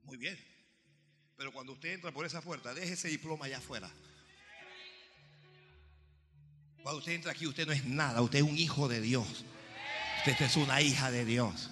[0.04, 0.59] Muy bien.
[1.40, 3.90] Pero cuando usted entra por esa puerta, deje ese diploma allá afuera.
[6.84, 9.46] Cuando usted entra aquí, usted no es nada, usted es un hijo de Dios.
[10.18, 11.70] Usted es una hija de Dios.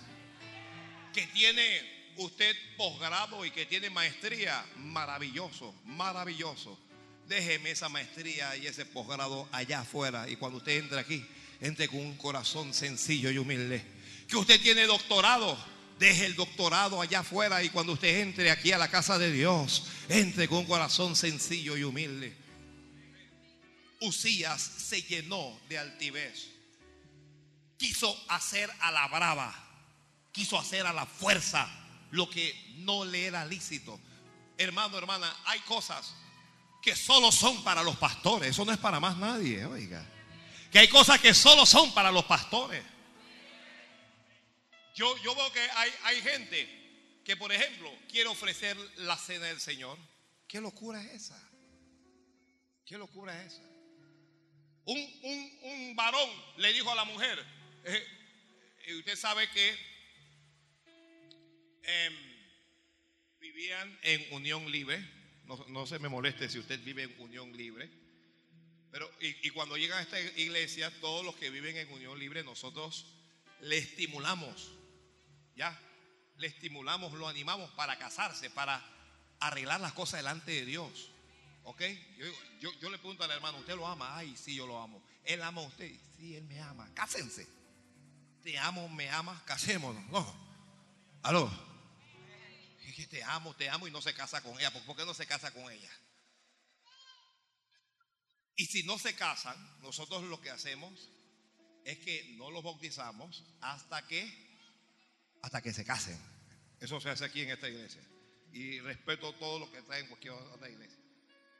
[1.13, 1.81] Que tiene
[2.15, 6.79] usted posgrado y que tiene maestría, maravilloso, maravilloso.
[7.27, 10.29] Déjeme esa maestría y ese posgrado allá afuera.
[10.29, 11.25] Y cuando usted entre aquí,
[11.59, 13.83] entre con un corazón sencillo y humilde.
[14.29, 15.57] Que usted tiene doctorado,
[15.99, 17.63] deje el doctorado allá afuera.
[17.63, 21.77] Y cuando usted entre aquí a la casa de Dios, entre con un corazón sencillo
[21.77, 22.35] y humilde.
[24.01, 26.49] Usías se llenó de altivez.
[27.77, 29.53] Quiso hacer a la brava,
[30.31, 31.69] quiso hacer a la fuerza
[32.11, 33.99] lo que no le era lícito.
[34.57, 36.13] Hermano, hermana, hay cosas
[36.81, 38.51] que solo son para los pastores.
[38.51, 40.05] Eso no es para más nadie, oiga.
[40.71, 42.83] Que hay cosas que solo son para los pastores.
[44.97, 45.59] Yo, veo que
[46.05, 46.67] hay, gente
[47.23, 49.95] que, por ejemplo, quiere ofrecer la cena del Señor.
[50.47, 51.49] ¿Qué locura es esa?
[52.83, 53.69] ¿Qué locura es esa?
[54.85, 56.27] Un, varón
[56.57, 57.45] le dijo a la mujer,
[57.83, 58.07] eh,
[58.87, 59.77] eh, usted sabe que
[61.83, 62.13] em,
[63.39, 64.97] vivían en unión libre,
[65.45, 67.87] no, se me moleste si usted vive en unión libre,
[68.89, 73.05] pero y, cuando llega a esta iglesia, todos los que viven en unión libre, nosotros
[73.61, 74.76] le estimulamos,
[75.57, 75.77] ¿ya?
[76.37, 78.81] Le estimulamos, lo animamos para casarse, para
[79.39, 81.09] arreglar las cosas delante de Dios.
[81.63, 81.81] ¿Ok?
[82.61, 84.15] Yo, yo, le pregunto al hermano, ¿usted lo ama?
[84.15, 85.03] Ay, sí, yo lo amo.
[85.25, 85.91] ¿Él ama a usted?
[86.15, 86.89] Sí, él me ama.
[86.93, 87.45] Cásense.
[88.41, 90.05] Te amo, me amas, casémonos.
[90.05, 90.47] No.
[91.23, 91.51] Aló.
[92.85, 94.71] Es que te amo, te amo y no se casa con ella.
[94.71, 95.91] ¿Por qué no se casa con ella?
[98.55, 101.09] Y si no se casan, nosotros lo que hacemos
[101.83, 104.46] es que no los bautizamos hasta que
[105.41, 106.17] hasta que se casen.
[106.79, 108.01] Eso se hace aquí en esta iglesia.
[108.53, 110.97] Y respeto todo lo que traen cualquier otra iglesia.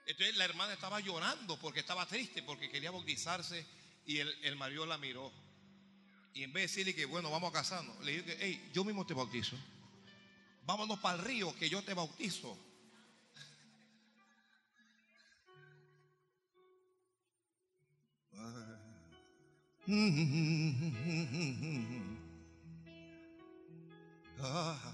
[0.06, 3.66] Entonces la hermana estaba llorando porque estaba triste, porque quería bautizarse
[4.06, 5.32] y el, marido la miró.
[6.34, 8.86] Y en vez de decirle que, bueno, vamos a casarnos, le dijo que, hey, yo
[8.86, 9.58] mismo te bautizo.
[10.64, 12.58] Vámonos para el río que yo te bautizo.
[24.40, 24.94] Ah.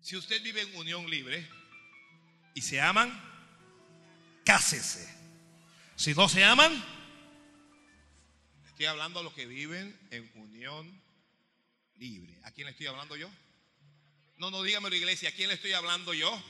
[0.00, 1.46] Si usted vive en unión libre
[2.54, 3.12] y se aman,
[4.44, 5.06] cásese.
[5.96, 6.72] Si no se aman,
[8.68, 11.02] estoy hablando a los que viven en unión
[11.98, 12.38] libre.
[12.44, 13.30] ¿A quién le estoy hablando yo?
[14.38, 16.42] No, no, dígame la iglesia, ¿a quién le estoy hablando yo?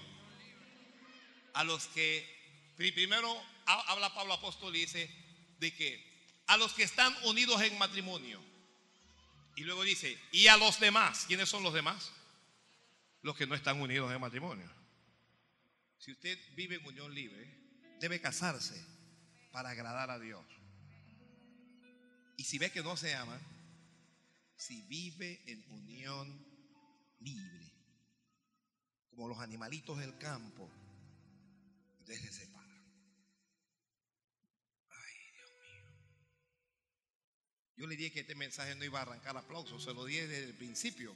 [1.54, 3.34] A los que, primero
[3.66, 5.10] habla Pablo Apóstol y dice
[5.58, 6.07] de que
[6.48, 8.42] a los que están unidos en matrimonio.
[9.56, 12.12] Y luego dice, y a los demás, ¿quiénes son los demás?
[13.22, 14.70] los que no están unidos en matrimonio.
[15.98, 17.46] Si usted vive en unión libre,
[18.00, 18.82] debe casarse
[19.52, 20.44] para agradar a Dios.
[22.36, 23.38] Y si ve que no se ama,
[24.56, 26.46] si vive en unión
[27.20, 27.72] libre,
[29.10, 30.70] como los animalitos del campo,
[32.00, 32.57] usted se separa.
[37.78, 40.46] Yo le dije que este mensaje no iba a arrancar aplausos, se lo dije desde
[40.46, 41.14] el principio.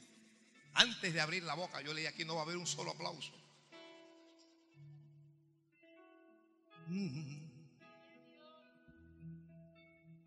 [0.73, 3.33] Antes de abrir la boca, yo leí aquí no va a haber un solo aplauso.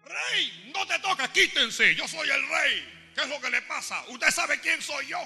[0.04, 1.94] Rey, no te toca, quítense.
[1.94, 3.12] Yo soy el rey.
[3.14, 4.04] ¿Qué es lo que le pasa?
[4.08, 5.18] Usted sabe quién soy yo.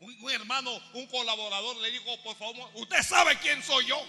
[0.00, 4.04] Un, hermano, un colaborador le dijo, por favor, usted sabe quién soy yo.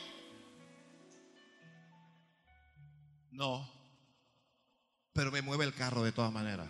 [3.32, 3.73] No,
[5.14, 6.68] pero me mueve el carro de todas maneras.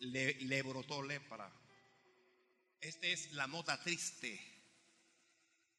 [0.00, 1.50] le, brotó lepra.
[2.80, 4.40] Esta es la nota triste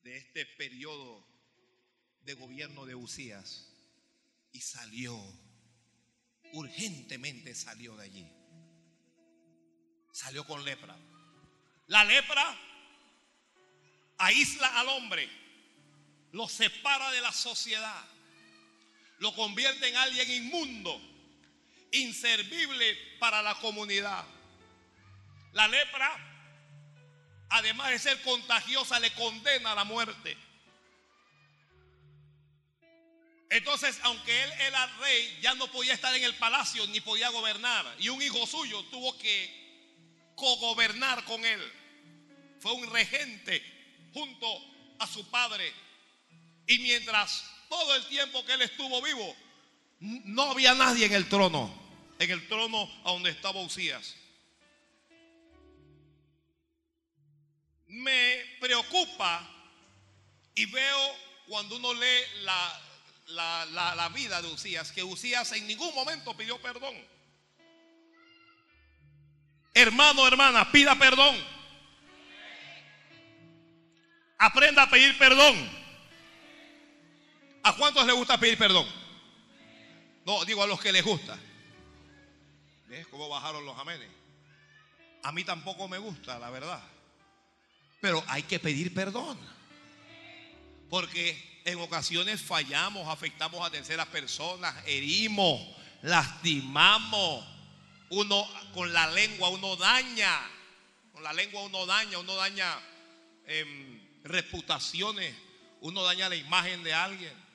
[0.04, 1.26] de este periodo
[2.22, 3.66] de gobierno de Usías.
[4.52, 5.16] Y salió,
[6.54, 8.32] urgentemente salió de allí.
[10.12, 10.98] Salió con lepra.
[11.88, 12.58] La lepra
[14.18, 15.30] aísla al hombre,
[16.32, 18.06] lo separa de la sociedad,
[19.20, 21.02] lo convierte en alguien inmundo
[21.92, 24.26] inservible para la comunidad.
[25.54, 26.12] La lepra,
[27.50, 30.38] además de ser contagiosa, le condena a la muerte.
[33.50, 37.96] Entonces, aunque él era rey, ya no podía estar en el palacio ni podía gobernar.
[37.98, 41.62] Y un hijo suyo tuvo que cogobernar con él.
[42.60, 43.64] Fue un regente
[44.14, 44.48] junto
[45.00, 45.74] a su padre.
[46.70, 49.36] Y mientras todo el tiempo que él estuvo vivo,
[50.00, 51.74] no había nadie en el trono,
[52.20, 54.16] en el trono a donde estaba Usías.
[57.88, 59.50] Me preocupa
[60.54, 61.16] y veo
[61.48, 63.66] cuando uno lee la,
[63.96, 66.96] la, vida de Usías, que Usías en ningún momento pidió perdón.
[69.74, 71.36] Hermano, hermana, pida perdón.
[74.38, 75.80] Aprenda a pedir perdón.
[77.64, 78.88] ¿A cuántos les gusta pedir perdón?
[80.26, 81.38] No, digo a los que les gusta.
[82.88, 84.10] ¿Ves cómo bajaron los amenes?
[85.24, 86.82] A mí tampoco me gusta, la verdad.
[88.02, 89.38] Pero hay que pedir perdón.
[90.90, 95.62] Porque en ocasiones fallamos, afectamos a terceras personas, herimos,
[96.02, 97.46] lastimamos.
[98.12, 100.40] Uno con la lengua uno daña,
[101.14, 102.80] con la lengua uno daña, uno daña
[103.46, 105.36] em, reputaciones,
[105.82, 107.49] uno daña la imagen de alguien.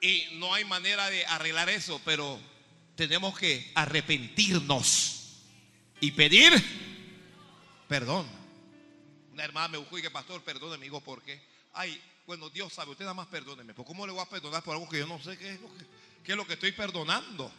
[0.00, 2.38] Y no hay manera de arreglar eso, pero
[2.94, 5.42] tenemos que arrepentirnos
[6.00, 6.52] y pedir
[7.88, 8.26] perdón.
[9.32, 11.40] Una hermana me buscó y que pastor, perdóneme, amigo, porque
[11.74, 13.74] ay, bueno, Dios sabe, usted nada más perdóneme.
[13.74, 15.60] ¿Por cómo le voy a perdonar por algo que yo no sé qué es
[16.36, 17.52] lo que, qué estoy perdonando?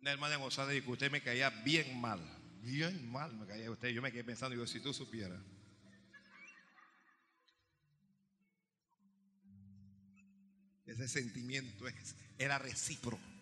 [0.00, 2.20] Una hermana González dijo usted me caía bien mal.
[2.60, 3.88] Bien mal me caía usted.
[3.88, 5.40] Yo me quedé pensando, digo, si tú supieras.
[10.86, 11.86] Ese sentimiento
[12.38, 13.34] era recíproco.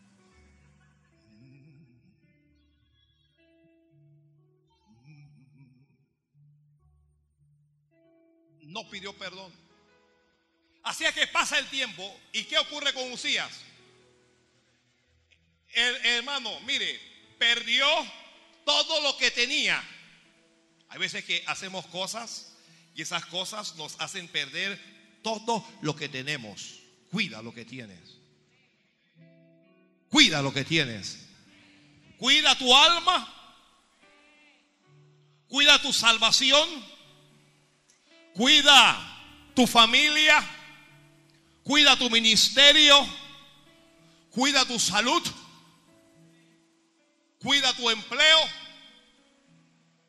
[8.73, 9.53] no pidió perdón.
[10.83, 12.21] Así es que pasa el tiempo.
[12.33, 13.53] ¿Y qué ocurre con Usías?
[15.75, 17.01] El, hermano, mire,
[17.39, 17.87] perdió
[18.65, 19.83] todo lo que tenía.
[20.89, 22.55] Hay veces que hacemos cosas
[22.95, 24.81] y esas cosas nos hacen perder
[25.23, 26.82] todo lo que tenemos.
[27.13, 28.19] Cuida lo que tienes.
[30.09, 31.29] Cuida lo que tienes.
[32.19, 33.33] Cuida tu alma.
[35.47, 36.67] Cuida tu salvación
[38.35, 38.97] Cuida
[39.55, 40.43] tu familia,
[41.63, 43.07] cuida tu ministerio,
[44.31, 45.23] cuida tu salud,
[47.39, 48.39] cuida tu empleo.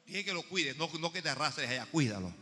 [0.06, 2.34] Dije que lo cuides, no, no que te arrastres allá, cuídalo.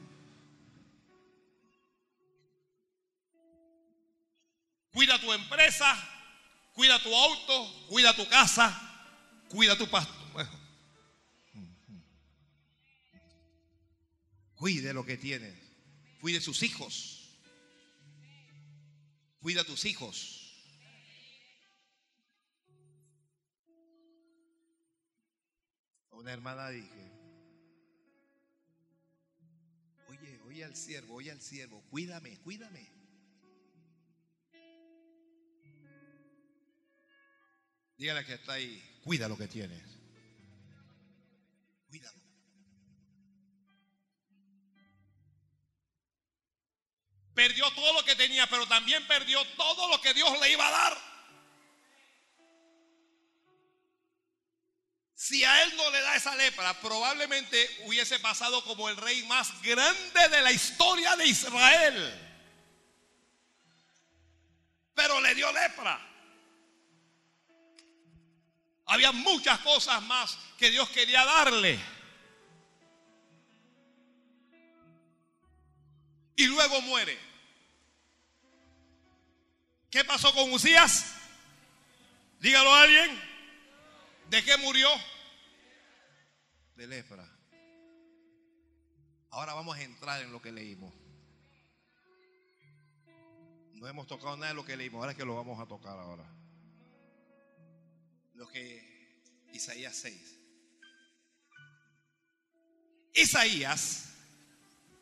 [4.91, 5.95] Cuida tu empresa,
[6.73, 8.69] cuida tu auto, cuida tu casa,
[9.49, 10.21] cuida tu pastor.
[14.61, 15.57] Cuide lo que tienes.
[16.19, 17.39] Cuide sus hijos.
[19.39, 20.37] Cuida a tus hijos.
[26.11, 27.11] Una hermana dije,
[30.09, 33.00] oye, oye al siervo, oye al siervo, cuídame, cuídame.
[38.01, 39.79] Dígale que está ahí, cuida lo que tienes.
[41.87, 42.19] Cuídalo.
[47.35, 50.71] Perdió todo lo que tenía, pero también perdió todo lo que Dios le iba a
[50.71, 50.97] dar.
[55.13, 59.61] Si a él no le da esa lepra, probablemente hubiese pasado como el rey más
[59.61, 62.31] grande de la historia de Israel.
[64.95, 66.10] Pero le dio lepra.
[68.91, 71.79] Había muchas cosas más que Dios quería darle.
[76.35, 77.17] Y luego muere.
[79.89, 81.15] ¿Qué pasó con Usías?
[82.41, 83.21] Dígalo a alguien.
[84.29, 84.89] ¿De qué murió?
[86.75, 87.25] De lepra.
[89.29, 90.93] Ahora vamos a entrar en lo que leímos.
[93.71, 95.97] No hemos tocado nada de lo que leímos, ahora es que lo vamos a tocar
[95.97, 96.40] ahora.
[98.41, 99.21] Lo que
[99.53, 100.39] Isaías 6.
[103.13, 104.15] Isaías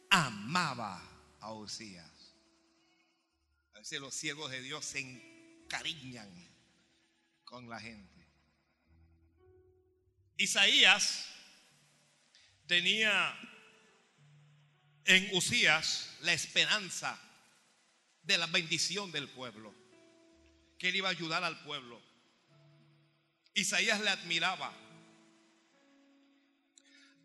[0.10, 1.02] amaba
[1.40, 2.20] a Usías
[3.98, 6.30] los siervos de Dios se encariñan
[7.46, 8.28] con la gente.
[10.38, 11.26] Isaías
[12.68, 13.36] tenía
[15.06, 17.20] en Usías la esperanza
[18.22, 19.74] de la bendición del pueblo,
[20.78, 22.09] que él iba a ayudar al pueblo.
[23.60, 24.74] Isaías le admiraba.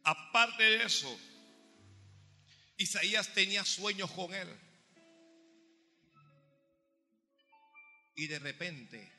[0.03, 1.19] Aparte de eso,
[2.77, 4.49] Isaías tenía sueños con él.
[8.17, 9.13] Y de repente,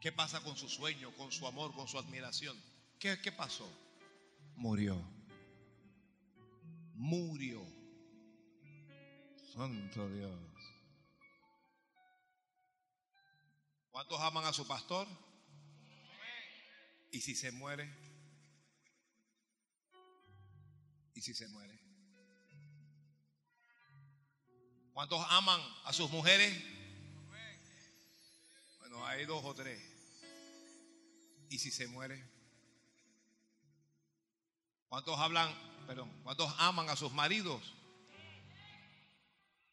[0.00, 2.60] ¿qué pasa con su sueño, con su amor, con su admiración?
[2.98, 3.70] ¿Qué, qué pasó?
[4.56, 5.00] Murió.
[6.94, 7.62] Murió.
[9.54, 10.38] Santo Dios.
[13.90, 15.06] ¿Cuántos aman a su pastor?
[17.12, 17.94] ¿Y si se muere?
[21.14, 21.78] ¿Y si se muere?
[24.94, 26.58] ¿Cuántos aman a sus mujeres?
[28.78, 29.78] Bueno, hay dos o tres.
[31.50, 32.22] ¿Y si se muere?
[34.88, 35.54] ¿Cuántos hablan,
[35.86, 37.74] perdón, cuántos aman a sus maridos?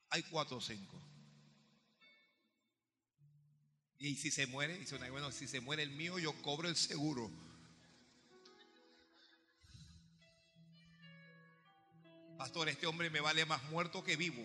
[0.10, 1.02] Hay cuatro o cinco.
[4.00, 6.78] Y si se muere, dice una, bueno, si se muere el mío, yo cobro el
[6.78, 7.30] seguro.
[12.38, 14.42] Pastor, este hombre me vale más muerto que vivo.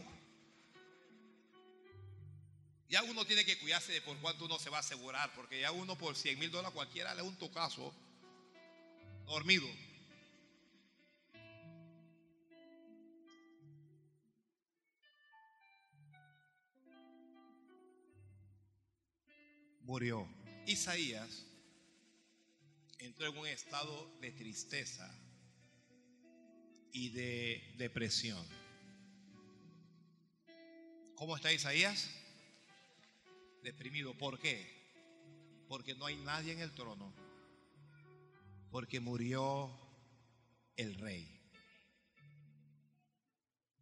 [2.88, 5.70] Ya uno tiene que cuidarse de por cuánto uno se va a asegurar, porque ya
[5.70, 7.94] uno por 100 mil dólares cualquiera le da un tocazo
[9.26, 9.66] dormido.
[19.85, 20.26] Murió.
[20.66, 21.45] Isaías
[22.99, 25.07] entró en un estado de tristeza
[26.91, 28.43] y de depresión.
[31.16, 32.09] ¿Cómo está Isaías?
[33.62, 34.16] Deprimido.
[34.16, 34.66] ¿Por qué?
[35.68, 37.12] Porque no hay nadie en el trono.
[38.70, 39.70] Porque murió
[40.76, 41.30] el rey.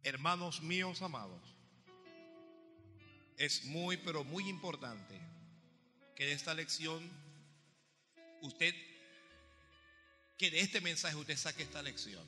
[0.03, 1.55] Hermanos míos amados,
[3.37, 5.32] es muy, pero muy importante
[6.15, 7.09] que de esta lección
[8.41, 8.73] usted,
[10.37, 12.25] que de este mensaje usted saque esta lección.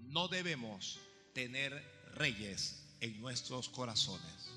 [0.00, 1.00] No debemos
[1.32, 1.72] tener
[2.14, 4.50] reyes en nuestros corazones.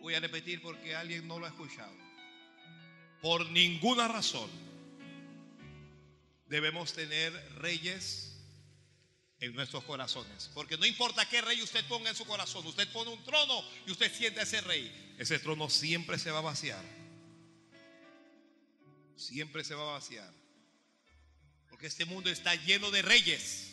[0.00, 1.94] Voy a repetir porque alguien no lo ha escuchado.
[3.22, 4.50] Por ninguna razón
[6.48, 8.29] debemos tener reyes
[9.40, 10.50] en nuestros corazones.
[10.54, 13.90] Porque no importa qué rey usted ponga en su corazón, usted pone un trono y
[13.90, 15.14] usted siente ese rey.
[15.18, 16.84] Ese trono siempre se va a vaciar.
[19.16, 20.32] Siempre se va a vaciar.
[21.68, 23.70] Porque este mundo está lleno de reyes.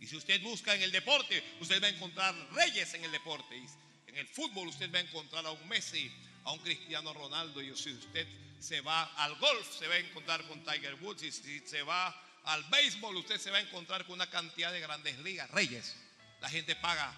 [0.00, 3.56] Y si usted busca en el deporte, usted va a encontrar reyes en el deporte.
[3.56, 3.66] Y
[4.06, 6.10] en el fútbol usted va a encontrar a un Messi,
[6.44, 7.62] a un Cristiano Ronaldo.
[7.62, 8.26] Y si usted
[8.58, 11.22] se va al golf, se va a encontrar con Tiger Woods.
[11.22, 14.80] Y si se va al béisbol, usted se va a encontrar con una cantidad de
[14.80, 15.96] grandes ligas, reyes.
[16.40, 17.12] La gente paga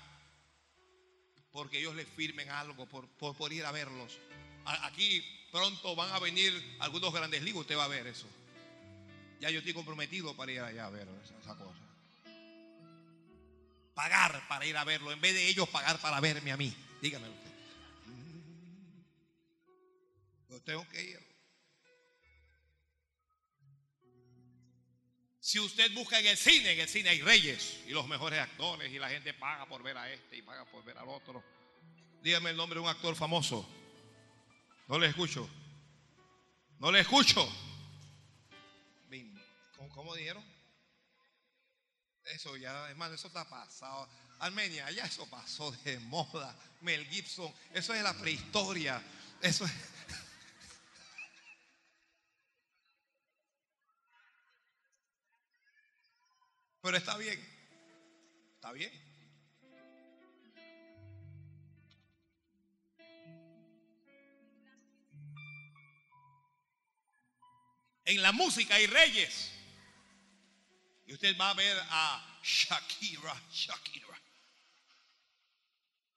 [1.51, 4.19] porque ellos le firmen algo por, por, ir a verlos.
[4.65, 8.27] Aquí pronto van a venir algunos grandes ligas, usted va a ver eso.
[9.41, 11.81] Ya yo estoy comprometido para ir allá a ver esa, cosa.
[13.95, 16.75] Pagar para ir a verlo, en vez de ellos pagar para verme a mí.
[17.01, 17.51] Dígame usted.
[20.51, 21.26] Yo tengo que ir.
[25.47, 28.93] Si usted busca en el cine, en el cine hay reyes y los mejores actores
[28.93, 31.41] y la gente paga por ver a este y paga por ver al otro.
[32.21, 33.65] Dígame el nombre de un actor famoso.
[34.89, 35.49] No le escucho.
[36.81, 37.49] No le escucho.
[39.95, 40.45] ¿Cómo, dijeron?
[42.25, 44.09] Eso ya, hermano, eso está pasado.
[44.41, 46.59] Armenia, ya eso pasó de moda.
[46.81, 49.01] Mel Gibson, eso es la prehistoria.
[49.41, 49.73] Eso es.
[56.87, 57.45] Pero está bien.
[58.55, 58.93] Está bien.
[68.05, 69.51] En la música hay reyes.
[71.07, 74.23] Y usted va a ver a Shakira, Shakira.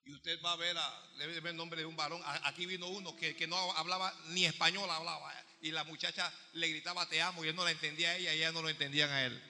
[0.06, 2.22] Y usted va a ver, a, le el nombre de un varón.
[2.44, 5.34] Aquí vino uno que, que, no hablaba ni español, hablaba.
[5.62, 8.38] Y la muchacha le gritaba te amo y él no la entendía a ella y
[8.38, 9.49] ella no lo entendían a él.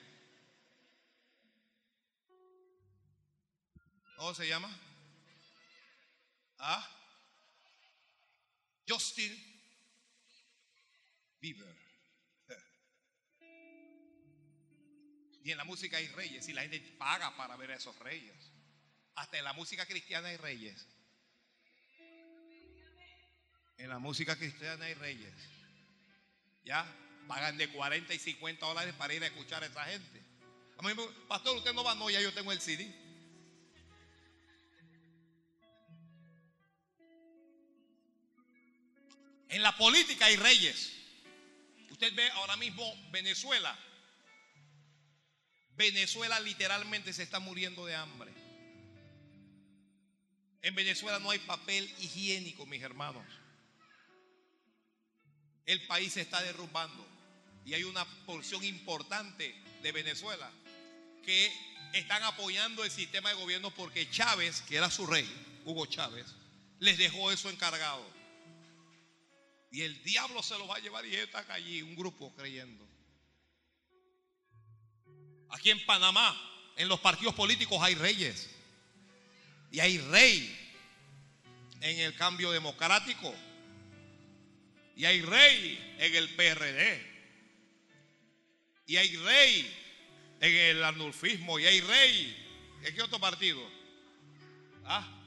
[4.20, 4.68] ¿Cómo se llama?
[6.58, 6.86] ¿Ah?
[8.86, 9.32] Justin
[11.40, 11.74] Bieber.
[15.42, 18.36] Y en la música hay reyes y la gente paga para ver a esos reyes.
[19.14, 20.86] Hasta en la música cristiana hay reyes.
[23.78, 25.32] En la música cristiana hay reyes.
[26.62, 26.84] Ya
[27.26, 30.22] pagan de 40 y 50 dólares para ir a escuchar a esa gente.
[31.26, 32.99] Pastor, usted no va, no, ya yo tengo el CD.
[39.50, 40.92] En la política hay reyes.
[41.90, 43.76] Usted ve ahora mismo Venezuela.
[45.76, 48.32] Venezuela literalmente se está muriendo de hambre.
[50.62, 53.24] En Venezuela no hay papel higiénico, mis hermanos.
[55.66, 57.06] El país se está derrumbando
[57.64, 60.50] y hay una porción importante de Venezuela
[61.24, 61.52] que
[61.92, 65.28] están apoyando el sistema de gobierno porque Chávez, que era su rey,
[65.64, 66.26] Hugo Chávez,
[66.78, 68.19] les dejó eso encargado.
[69.70, 72.84] Y el diablo se lo va a llevar y está allí, un grupo creyendo.
[75.50, 76.36] Aquí en Panamá,
[76.76, 78.50] en los partidos políticos hay reyes.
[79.70, 80.56] Y hay rey
[81.80, 83.32] en el cambio democrático.
[84.96, 87.10] Y hay rey en el PRD.
[88.86, 89.76] Y hay rey
[90.40, 91.58] en el anulfismo.
[91.60, 92.36] Y hay rey.
[92.82, 93.60] ¿En qué otro partido?
[94.84, 95.19] ¿Ah?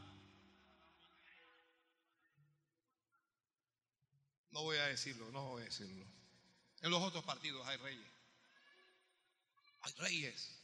[4.53, 6.05] No voy a decirlo, no voy a decirlo.
[6.81, 8.11] En los otros partidos hay reyes.
[9.81, 10.63] Hay reyes.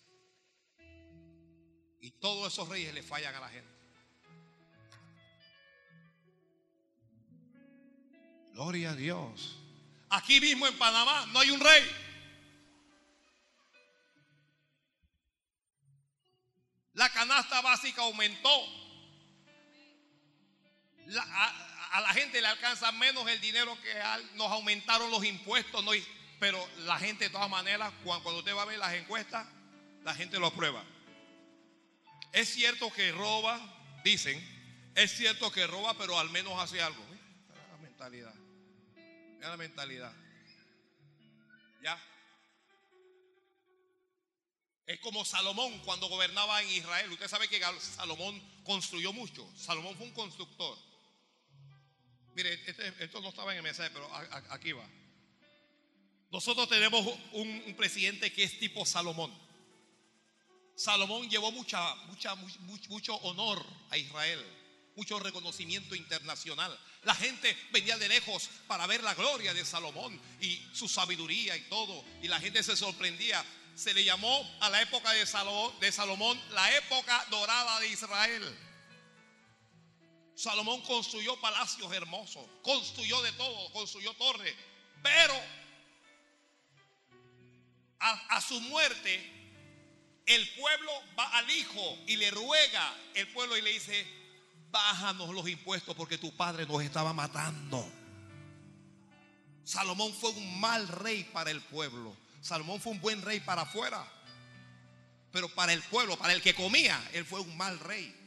[1.99, 3.69] Y todos esos reyes le fallan a la gente.
[8.53, 9.55] Gloria a Dios.
[10.11, 11.83] Aquí mismo en Panamá no hay un rey.
[16.93, 18.49] La canasta básica aumentó.
[21.07, 25.83] La, a, la gente le alcanza menos el dinero que al, nos aumentaron los impuestos.
[25.83, 25.91] No,
[26.39, 29.47] pero la gente de todas maneras, cuando, cuando usted va a ver las encuestas,
[30.03, 30.83] la gente lo aprueba.
[32.31, 33.59] Es cierto que roba,
[34.03, 34.37] dicen,
[34.95, 37.03] es cierto que roba, pero al menos hace algo.
[37.09, 38.33] Mira la mentalidad.
[39.35, 40.13] Mira la mentalidad.
[41.81, 41.99] ¿Ya?
[44.85, 47.11] Es como Salomón cuando gobernaba en Israel.
[47.11, 49.47] Usted sabe que Salomón construyó mucho.
[49.55, 50.77] Salomón fue un constructor.
[52.39, 54.09] Mire, este, esto no estaba en el mensaje, pero
[54.51, 54.87] aquí va.
[56.31, 59.37] Nosotros tenemos un, presidente que es tipo Salomón.
[60.73, 64.41] Salomón llevó mucha, mucha, mucho, mucho honor a Israel,
[64.95, 66.79] mucho reconocimiento internacional.
[67.03, 71.61] La gente venía de lejos para ver la gloria de Salomón y su sabiduría y
[71.63, 72.05] todo.
[72.23, 73.43] Y la gente se sorprendía.
[73.75, 78.68] Se le llamó a la época de Salomón la época dorada de Israel.
[80.39, 84.55] Salomón construyó palacios hermosos, construyó de todo, construyó torres,
[85.03, 85.33] pero
[87.99, 89.19] a, su muerte,
[90.25, 94.07] el pueblo va al hijo y le ruega el pueblo y le dice,
[94.71, 97.85] bájanos los impuestos porque tu padre nos estaba matando.
[99.65, 102.15] Salomón fue un mal rey para el pueblo.
[102.39, 104.09] Salomón fue un buen rey para afuera.
[105.33, 108.18] Pero para el pueblo, para el que comía, él fue un mal rey.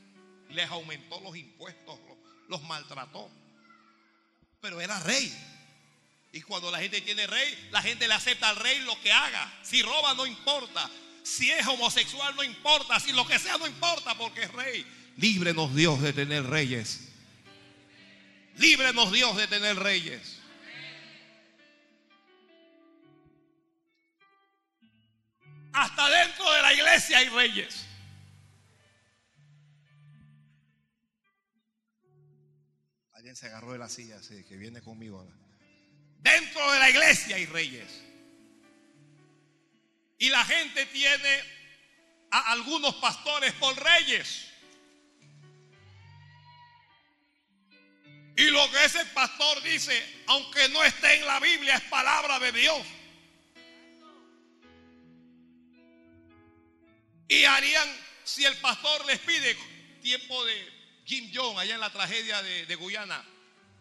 [0.53, 1.99] Les aumentó los impuestos,
[2.49, 3.31] los, maltrató.
[4.61, 5.33] Pero era rey.
[6.33, 9.53] Y cuando la gente tiene rey, la gente le acepta al rey lo que haga.
[9.63, 10.91] Si roba no importa.
[11.23, 12.99] Si es homosexual no importa.
[13.01, 14.87] Si lo que sea no importa porque es rey.
[15.17, 17.09] Líbrenos Dios de tener reyes.
[18.57, 20.39] Líbrenos Dios de tener reyes.
[25.73, 27.87] Hasta dentro de la iglesia hay reyes.
[33.23, 35.31] Alguien se agarró de la silla así, que viene conmigo ahora.
[36.19, 38.03] Dentro de la iglesia hay reyes.
[40.19, 41.45] Y la gente tiene
[42.33, 44.49] a algunos pastores por reyes.
[48.37, 52.51] Y lo que ese pastor dice, aunque no esté en la Biblia, es palabra de
[52.51, 52.85] Dios.
[57.29, 57.89] Y harían,
[58.25, 59.57] si el pastor les pide
[60.01, 60.82] tiempo de
[61.13, 63.23] Jim Jones, allá en la tragedia de, de Guyana,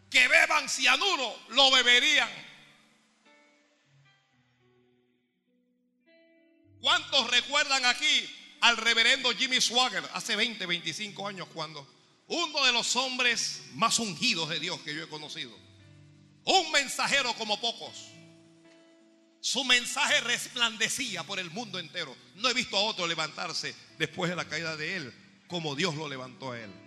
[0.09, 2.29] que beban cianuro, lo beberían.
[6.81, 8.29] ¿Cuántos recuerdan aquí
[8.59, 11.87] al reverendo Jimmy Swagger hace 20, 25 años cuando
[12.27, 15.57] uno de los hombres más ungidos de Dios que yo he conocido,
[16.43, 18.09] un mensajero como pocos,
[19.39, 22.13] su mensaje resplandecía por el mundo entero.
[22.35, 25.13] No he visto a otro levantarse después de la caída de él
[25.47, 26.80] como Dios lo levantó a él.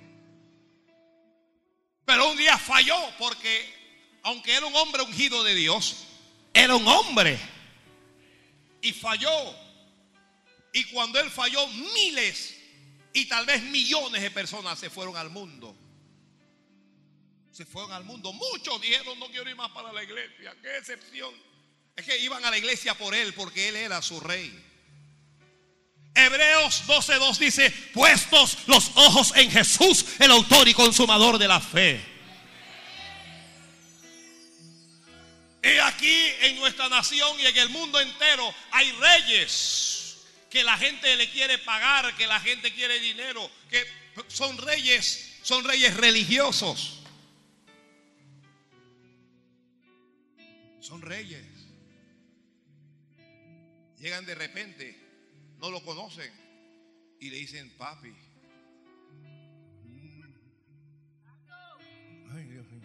[2.04, 3.72] Pero un día falló porque,
[4.22, 6.06] aunque era un hombre ungido de Dios,
[6.52, 7.38] era un hombre.
[8.82, 9.56] Y falló.
[10.72, 12.56] Y cuando él falló, miles
[13.12, 15.74] y tal vez millones de personas se fueron al mundo.
[17.52, 18.32] Se fueron al mundo.
[18.32, 20.54] Muchos dijeron, no quiero ir más para la iglesia.
[20.60, 21.32] Qué excepción.
[21.96, 24.52] Es que iban a la iglesia por él, porque él era su rey.
[26.14, 32.00] Hebreos 12:2 dice, puestos los ojos en Jesús, el autor y consumador de la fe.
[35.64, 40.18] Y aquí en nuestra nación y en el mundo entero hay reyes
[40.50, 43.84] que la gente le quiere pagar, que la gente quiere dinero, que
[44.28, 47.00] son reyes, son reyes religiosos.
[50.80, 51.42] Son reyes.
[53.98, 55.03] Llegan de repente,
[55.64, 56.30] no lo conocen
[57.18, 58.14] y le dicen, papi.
[62.34, 62.82] Ay, Dios mío.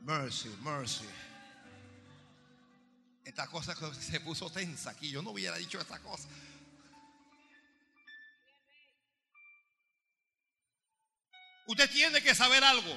[0.00, 1.04] Mercy, mercy.
[3.26, 5.10] Esta cosa se puso tensa aquí.
[5.10, 6.26] Yo no hubiera dicho esta cosa.
[11.66, 12.96] Usted tiene que saber algo.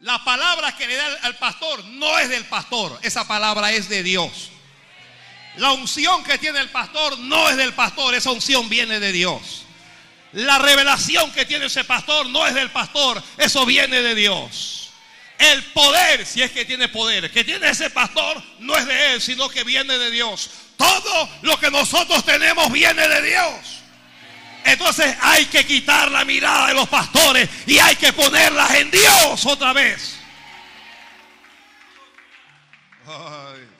[0.00, 2.98] La palabra que le da al pastor no es del pastor.
[3.02, 4.52] Esa palabra es de Dios.
[5.56, 8.14] La unción que tiene el pastor no es del pastor.
[8.14, 9.64] Esa unción viene de Dios.
[10.32, 13.22] La revelación que tiene ese pastor no es del pastor.
[13.36, 14.90] Eso viene de Dios.
[15.38, 19.20] El poder, si es que tiene poder, que tiene ese pastor, no es de él,
[19.20, 20.50] sino que viene de Dios.
[20.76, 23.54] Todo lo que nosotros tenemos viene de Dios.
[24.64, 29.44] Entonces hay que quitar la mirada de los pastores y hay que ponerlas en Dios
[29.46, 30.16] otra vez.
[33.06, 33.71] Ay.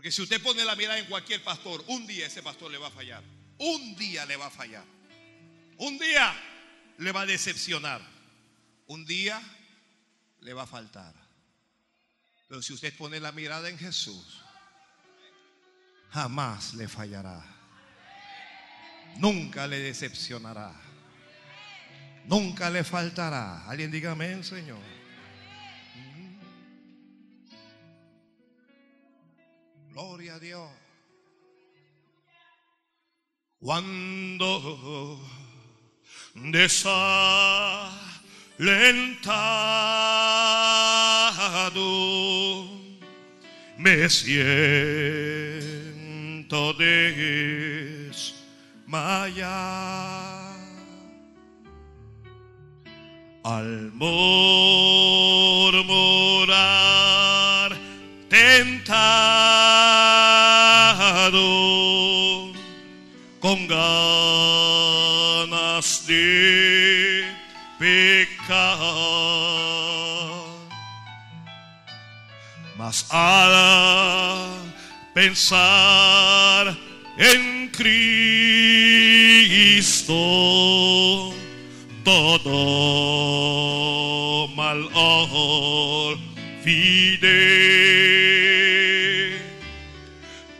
[0.00, 2.86] Porque si usted pone la mirada en cualquier pastor, un día ese pastor le va
[2.86, 3.22] a fallar.
[3.58, 4.82] Un día le va a fallar.
[5.76, 6.34] Un día
[6.96, 8.00] le va a decepcionar.
[8.86, 9.38] Un día
[10.40, 11.14] le va a faltar.
[12.48, 14.42] Pero si usted pone la mirada en Jesús,
[16.12, 17.44] jamás le fallará.
[19.16, 20.72] Nunca le decepcionará.
[22.24, 23.68] Nunca le faltará.
[23.68, 24.99] Alguien diga amén, Señor.
[29.92, 30.70] Gloria a Dios.
[33.58, 35.18] Cuando
[36.34, 37.10] desalentado
[43.76, 44.70] me siento
[46.74, 48.30] desmayar
[53.42, 54.20] al murmurar
[58.28, 59.49] tentado
[63.50, 63.86] con ganas
[66.06, 67.24] de
[67.80, 68.78] pecar.
[72.78, 74.72] Mas al
[75.14, 76.76] pensar
[77.18, 78.14] en Cristo,
[82.04, 82.54] todo
[84.54, 86.20] mal olvidé.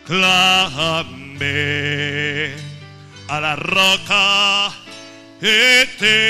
[0.04, 1.79] Clamé
[3.50, 4.70] la roca
[5.40, 6.20] eterna.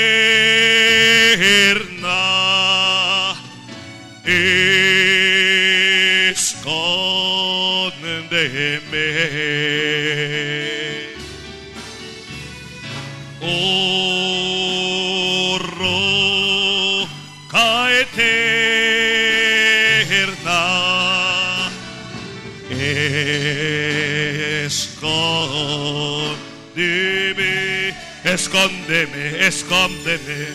[28.33, 30.47] Escóndeme, escóndeme.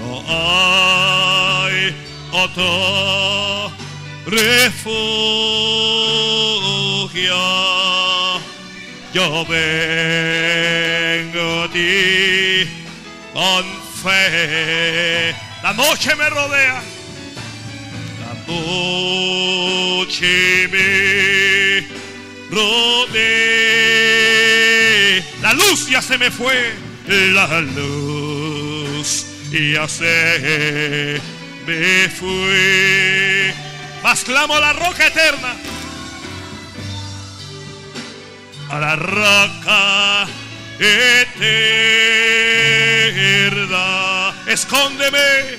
[0.00, 1.94] No hay
[2.32, 3.70] otro
[4.24, 4.64] refugio.
[9.12, 12.66] Yo vengo a ti
[13.34, 13.64] con
[14.02, 15.34] fe.
[15.62, 16.82] La noche me rodea.
[18.20, 21.86] La noche me
[22.50, 24.13] rodea.
[25.44, 26.72] La luz ya se me fue.
[27.06, 31.20] La luz ya se
[31.66, 33.52] me fue.
[34.02, 35.54] Mas clamo a la roca eterna.
[38.70, 40.26] A la roca
[40.78, 41.52] eterna.
[44.46, 45.58] Escóndeme.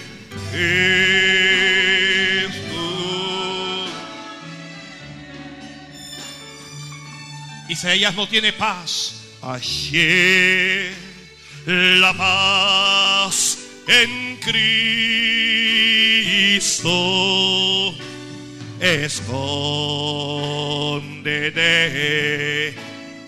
[7.69, 9.14] Isaías no tiene paz.
[11.67, 14.95] La paz en Cristo
[18.79, 19.53] escóndete,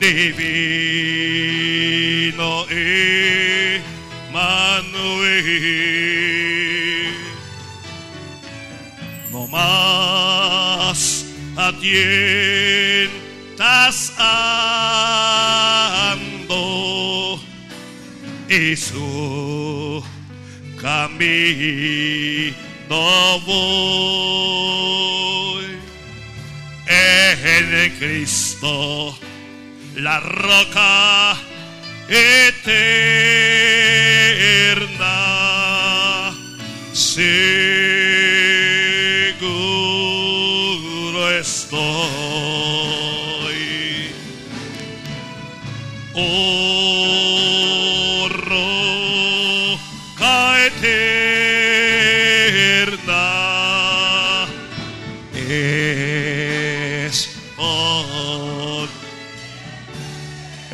[0.00, 1.61] divino
[2.22, 2.66] vino
[4.32, 5.42] Manuel.
[9.32, 13.12] No más atientas
[14.18, 15.00] ando
[18.48, 20.04] y su
[20.80, 22.54] camino
[23.46, 25.64] voy
[26.86, 29.18] en Cristo
[29.96, 31.36] la roca
[32.12, 33.21] eterna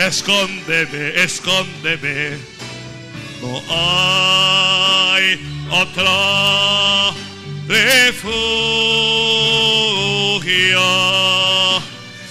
[0.09, 2.39] escóndeme, escóndeme.
[3.43, 5.39] No hay
[5.71, 7.15] otro
[7.69, 8.41] refugio.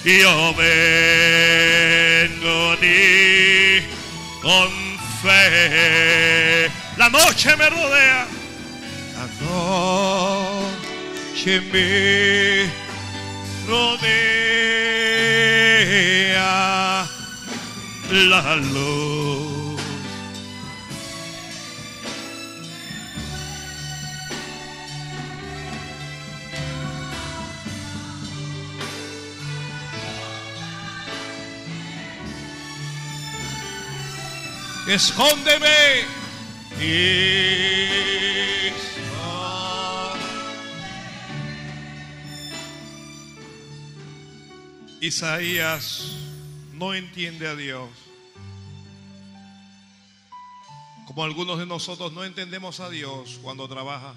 [0.04, 3.82] Yo vengo ti
[4.42, 4.68] con
[5.22, 6.68] fe.
[6.96, 8.26] La noche me rodea.
[9.16, 12.68] La noche me
[13.68, 14.27] rodea
[18.10, 19.80] la luz.
[34.88, 36.06] Escóndeme.
[45.00, 45.97] Isaías
[46.78, 47.90] no entiende a Dios.
[51.06, 54.14] Como algunos de nosotros no entendemos a Dios cuando trabaja.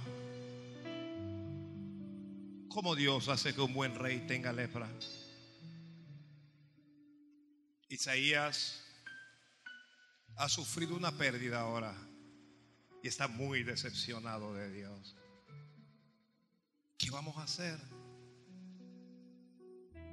[2.69, 4.87] ¿Cómo Dios hace que un buen rey tenga lepra?
[7.89, 8.83] Isaías
[10.37, 11.95] ha sufrido una pérdida ahora
[13.01, 15.15] y está muy decepcionado de Dios.
[16.97, 17.79] ¿Qué vamos a hacer?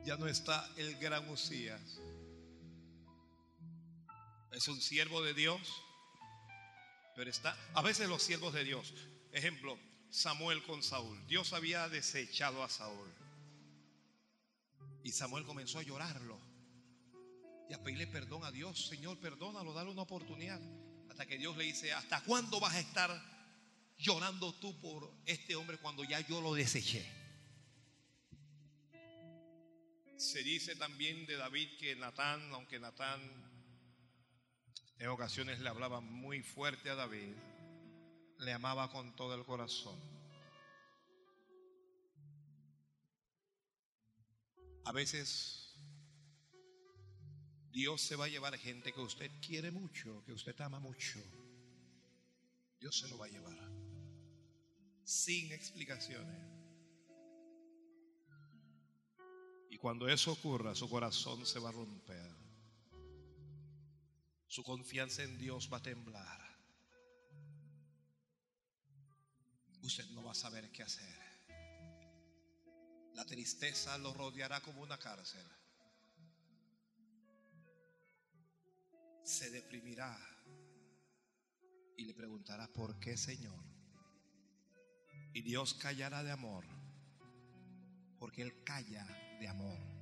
[0.05, 2.01] Ya no está el gran Usías.
[4.53, 5.61] Es un siervo de Dios,
[7.15, 8.95] pero está, a veces los siervos de Dios,
[9.33, 9.79] ejemplo,
[10.11, 11.19] Samuel con Saúl.
[11.27, 13.09] Dios había desechado a Saúl.
[15.03, 16.39] Y Samuel comenzó a llorarlo
[17.69, 18.87] y a pedirle perdón a Dios.
[18.87, 20.61] Señor, perdónalo, dale una oportunidad.
[21.11, 23.11] Hasta que Dios le dice, ¿hasta cuándo vas a estar
[23.99, 27.07] llorando tú por este hombre cuando ya yo lo deseché?
[30.17, 33.21] Se dice también de David que Natán, aunque Natán
[34.99, 37.35] en ocasiones le hablaba muy fuerte a David,
[38.39, 39.99] le amaba con todo el corazón.
[44.85, 45.77] A veces
[47.71, 51.21] Dios se va a llevar gente que usted quiere mucho, que usted ama mucho.
[52.81, 53.57] Dios se lo va a llevar.
[55.05, 56.59] Sin explicaciones.
[59.71, 62.48] Y cuando eso ocurra, su corazón se va a romper.
[64.49, 66.41] Su confianza en Dios va a temblar.
[69.83, 71.29] Usted no va a saber qué hacer.
[73.13, 75.45] La tristeza lo rodeará como una cárcel.
[79.23, 80.19] Se deprimirá
[81.99, 83.63] y le preguntará, ¿por qué, Señor?
[85.35, 86.65] Y Dios callará de amor,
[88.19, 89.05] porque Él calla
[89.39, 89.98] de amor.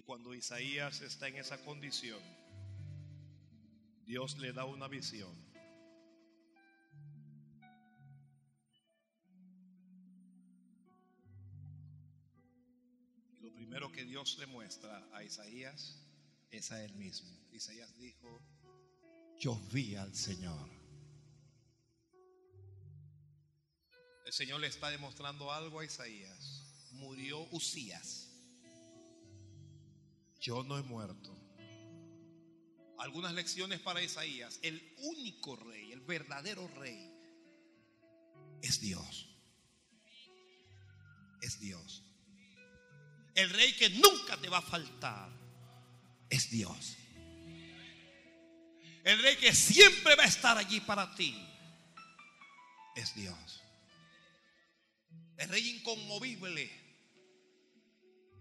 [0.00, 2.22] Y cuando Isaías está en esa condición,
[4.06, 5.30] Dios le da una visión.
[13.30, 16.02] Y lo primero que Dios le muestra a Isaías
[16.50, 17.38] es a él mismo.
[17.52, 18.40] Isaías dijo,
[19.38, 20.70] yo vi al Señor.
[24.24, 26.88] El Señor le está demostrando algo a Isaías.
[26.92, 28.29] Murió Usías.
[30.40, 31.36] Yo no he muerto.
[32.98, 34.58] Algunas lecciones para Isaías.
[34.62, 37.10] El único rey, el verdadero rey,
[38.62, 39.28] es Dios.
[41.42, 42.04] Es Dios.
[43.34, 45.30] El rey que nunca te va a faltar
[46.28, 46.96] es Dios.
[49.04, 51.34] El rey que siempre va a estar allí para ti
[52.94, 53.62] es Dios.
[55.38, 56.79] El rey inconmovible.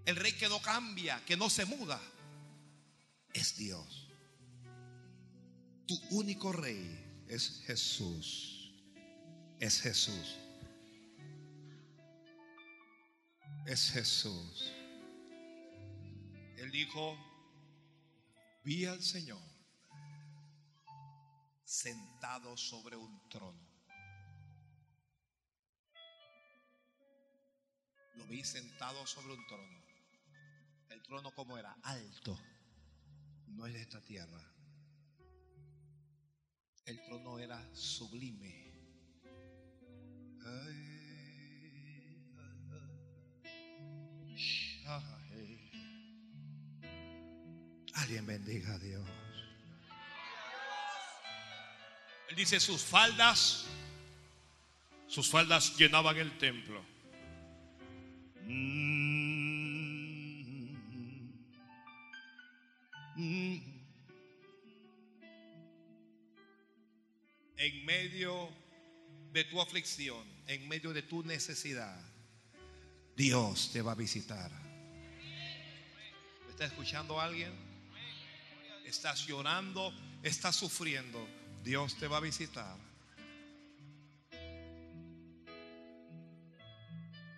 [0.10, 2.02] El rey que no cambia, que no se muda,
[3.32, 4.08] es Dios.
[5.86, 8.74] Tu único rey es Jesús.
[9.60, 10.36] Es Jesús.
[13.68, 14.74] Es Jesús.
[16.58, 17.16] Él dijo,
[18.64, 19.44] vi al Señor
[21.66, 23.70] sentado sobre un trono.
[28.16, 29.79] Lo vi sentado sobre un trono.
[30.90, 32.40] El trono como era alto,
[33.48, 34.44] no es de esta tierra.
[36.86, 38.70] El trono era sublime.
[47.94, 49.08] Alguien bendiga a Dios.
[52.30, 53.66] Él dice sus faldas,
[55.08, 56.84] sus faldas llenaban el templo.
[58.48, 58.89] En
[69.40, 71.98] de tu aflicción, en medio de tu necesidad,
[73.16, 74.52] Dios te va a visitar.
[76.50, 77.54] ¿Está escuchando alguien?
[78.84, 79.94] Estás llorando,
[80.24, 81.26] estás sufriendo.
[81.64, 82.76] Dios te va a visitar.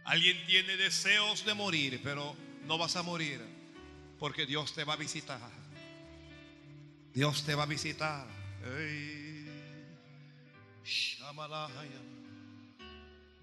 [0.04, 3.40] Alguien tiene deseos de morir, pero no vas a morir
[4.18, 5.52] porque Dios te va a visitar.
[7.14, 8.26] Dios te va a visitar.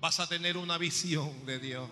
[0.01, 1.89] Vas a tener una visión de Dios.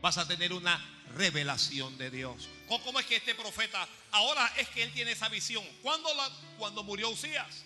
[0.00, 0.80] Vas a tener una
[1.16, 2.48] revelación de Dios.
[2.68, 5.64] ¿Cómo es que este profeta ahora es que él tiene esa visión?
[5.82, 7.64] ¿Cuándo, la, cuando murió Usías?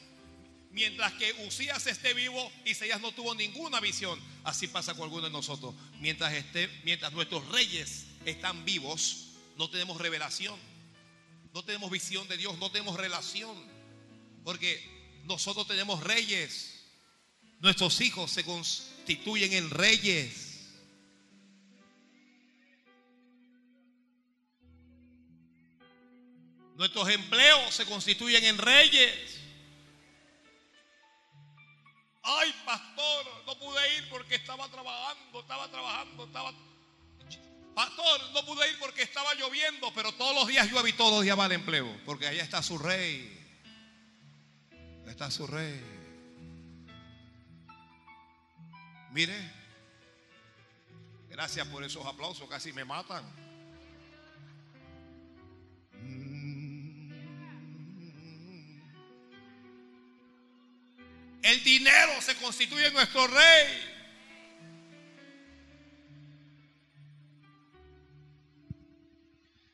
[0.70, 4.20] Mientras que Usías esté vivo, Isaías no tuvo ninguna visión.
[4.44, 5.74] Así pasa con algunos de nosotros.
[5.98, 6.32] Mientras,
[6.84, 10.58] mientras nuestros reyes están vivos, no tenemos revelación.
[11.52, 13.56] No tenemos visión de Dios, no tenemos relación.
[14.44, 16.84] Porque nosotros tenemos reyes.
[17.60, 20.50] Nuestros hijos se constituyen en reyes.
[26.76, 29.38] Nuestros empleos se constituyen en reyes.
[32.22, 36.54] Ay, pastor, no pude ir porque estaba trabajando, estaba trabajando, estaba...
[37.74, 41.22] Pastor, no pude ir porque estaba lloviendo, pero todos los días llueve y todos los
[41.22, 43.39] días va el empleo, porque allá está su rey.
[45.10, 45.78] Está su rey.
[49.10, 49.36] Mire,
[51.28, 53.24] gracias por esos aplausos, casi me matan.
[61.42, 63.90] El dinero se constituye nuestro rey.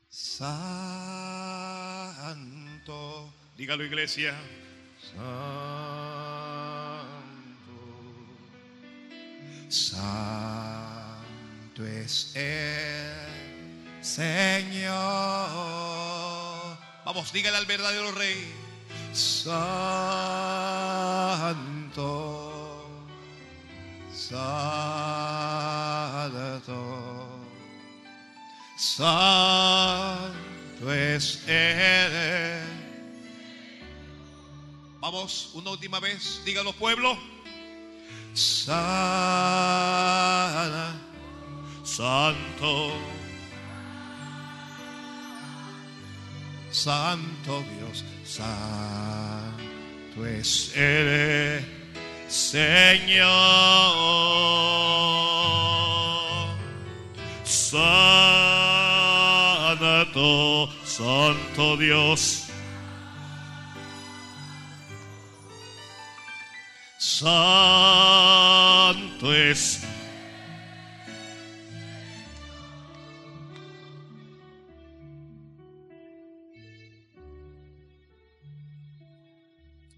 [0.08, 0.74] Santo.
[3.56, 4.34] Dígalo iglesia.
[5.16, 5.66] Santo.
[9.68, 13.12] Santo es el
[14.00, 14.94] Señor.
[17.04, 18.54] Vamos, dígale al verdadero rey.
[19.12, 19.56] Santo,
[24.12, 24.76] Santo,
[28.76, 30.32] Santo
[30.92, 32.65] es Él.
[35.08, 37.16] Vamos, una última vez, dígalo pueblo.
[38.34, 39.40] Sana,
[41.84, 42.90] Santo.
[46.72, 49.56] Santo Dios, Santo
[50.26, 51.64] es el
[52.28, 53.28] Señor.
[57.44, 58.28] Santo,
[60.84, 62.45] Santo Dios.
[67.18, 68.98] Santo
[69.34, 69.80] es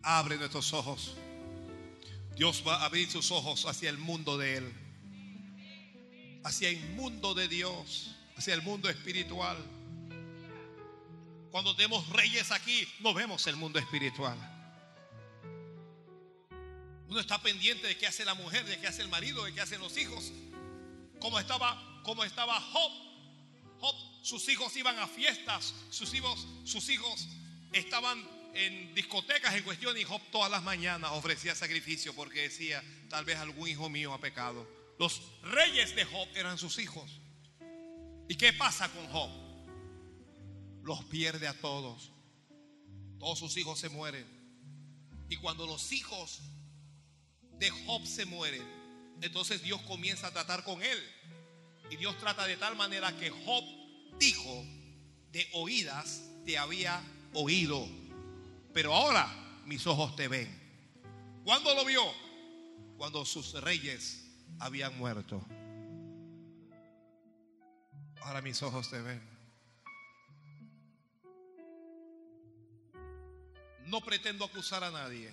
[0.01, 1.17] Abre nuestros ojos.
[2.37, 4.73] Dios va a abrir sus ojos hacia el mundo de Él.
[6.45, 8.15] Hacia el mundo de Dios.
[8.37, 9.57] Hacia el mundo espiritual.
[11.51, 14.58] Cuando tenemos reyes aquí, no vemos el mundo espiritual.
[17.09, 19.63] Uno está pendiente de qué hace la mujer, de qué hace el marido, de qué
[19.63, 20.31] hacen los hijos.
[21.19, 22.93] Como estaba, como estaba Job.
[23.81, 27.29] Job, sus hijos iban a fiestas, sus hijos, sus hijos
[27.73, 33.25] estaban en discotecas en cuestión y Job todas las mañanas ofrecía sacrificio porque decía, tal
[33.25, 34.69] vez algún hijo mío ha pecado.
[34.99, 37.21] Los reyes de Job eran sus hijos.
[38.29, 39.31] ¿Y qué pasa con Job?
[40.83, 42.11] Los pierde a todos.
[43.19, 44.27] Todos sus hijos se mueren.
[45.31, 46.41] Y cuando los hijos
[47.59, 48.63] de Job se mueren,
[49.21, 50.99] entonces Dios comienza a tratar con él.
[51.91, 53.65] Y Dios trata de tal manera que Job
[54.19, 54.65] dijo,
[55.33, 57.03] de oídas te había
[57.35, 57.87] oído,
[58.73, 59.27] pero ahora
[59.65, 60.49] mis ojos te ven.
[61.45, 62.03] ¿Cuándo lo vio?
[62.97, 64.25] Cuando sus reyes
[64.59, 65.45] habían muerto.
[68.21, 69.39] Ahora mis ojos te ven.
[73.87, 75.33] No pretendo acusar a nadie,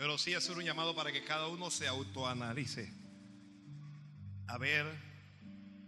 [0.00, 2.90] pero sí hacer un llamado para que cada uno se autoanalice.
[4.46, 4.86] A ver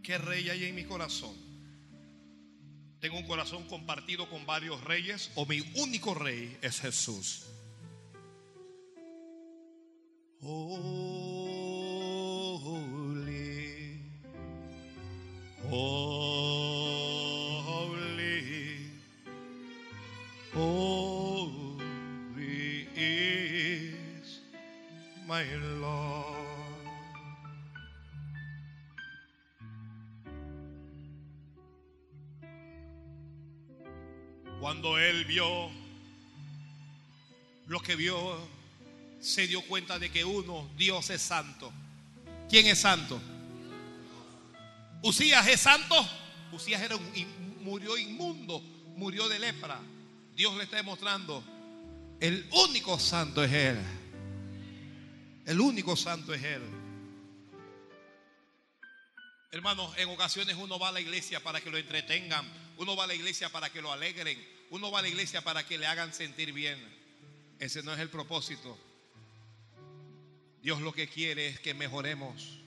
[0.03, 1.35] qué rey hay en mi corazón.
[3.01, 7.47] Tengo un corazón compartido con varios reyes o mi único rey es Jesús.
[10.43, 11.73] Holy,
[15.71, 16.53] holy,
[20.55, 20.92] holy
[34.61, 35.71] Cuando él vio
[37.67, 38.39] lo que vio,
[39.21, 41.73] se dio cuenta de que uno, Dios es santo.
[42.49, 43.21] ¿Quién es santo?
[45.03, 45.95] Usías es santo.
[46.53, 47.13] Usías era un,
[47.63, 48.63] murió inmundo,
[48.97, 49.81] murió de lepra.
[50.37, 51.43] Dios le está demostrando,
[52.21, 54.02] el único santo es Él.
[55.47, 56.63] El único santo es Él.
[59.51, 62.47] Hermanos, en ocasiones uno va a la iglesia para que lo entretengan,
[62.79, 64.39] uno va a la iglesia para que lo alegren,
[64.71, 66.79] uno va a la iglesia para que le hagan sentir bien.
[67.59, 68.79] Ese no es el propósito.
[70.63, 72.61] Dios lo que quiere es que mejoremos.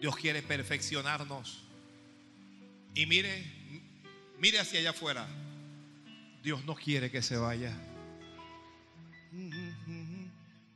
[0.00, 1.62] Dios quiere perfeccionarnos.
[2.94, 3.44] Y mire,
[4.38, 5.26] mire hacia allá afuera.
[6.42, 7.76] Dios no quiere que se vaya.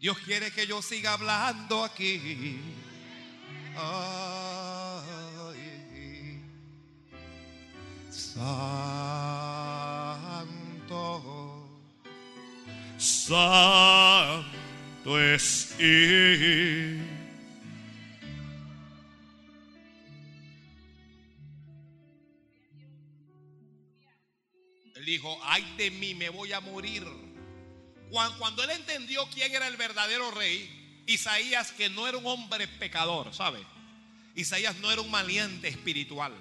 [0.00, 2.60] Dios quiere que yo siga hablando aquí.
[8.10, 8.48] Santo,
[12.96, 14.48] Santo
[15.20, 15.74] es.
[15.80, 17.04] Él
[25.04, 27.27] dijo, ay de mí, me voy a morir.
[28.10, 32.66] Cuan- Cuando él entendió quién era el verdadero rey, Isaías, que no era un hombre
[32.68, 33.60] pecador, ¿sabe?
[34.34, 36.32] Isaías no era un maleante espiritual.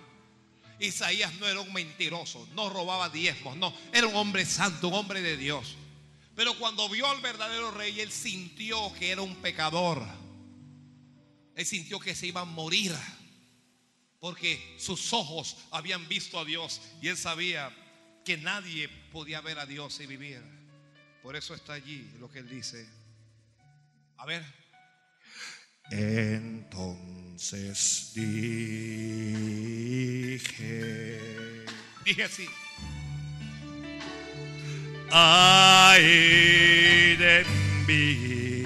[0.79, 5.21] Isaías no era un mentiroso, no robaba diezmos, no, era un hombre santo, un hombre
[5.21, 5.75] de Dios.
[6.35, 10.05] Pero cuando vio al verdadero rey, él sintió que era un pecador.
[11.55, 12.93] Él sintió que se iba a morir.
[14.19, 17.71] Porque sus ojos habían visto a Dios y él sabía
[18.25, 20.41] que nadie podía ver a Dios y vivir.
[21.27, 22.87] Por eso está allí lo que él dice.
[24.15, 24.41] A ver.
[25.91, 28.45] Entonces dije,
[32.05, 32.47] Dije así.
[35.11, 37.45] ay de
[37.89, 38.63] mí.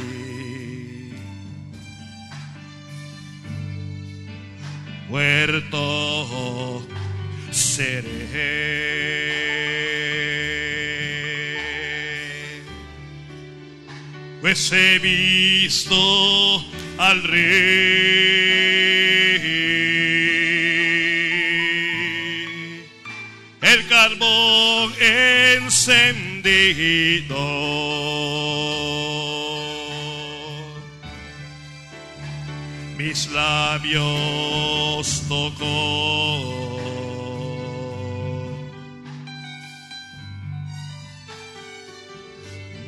[5.10, 6.88] Muerto
[7.52, 8.92] seré.
[14.52, 15.96] Pues he visto
[16.98, 17.40] al rey,
[23.62, 25.88] el carbón encendido,
[32.98, 34.04] mis labios
[35.30, 36.51] tocó.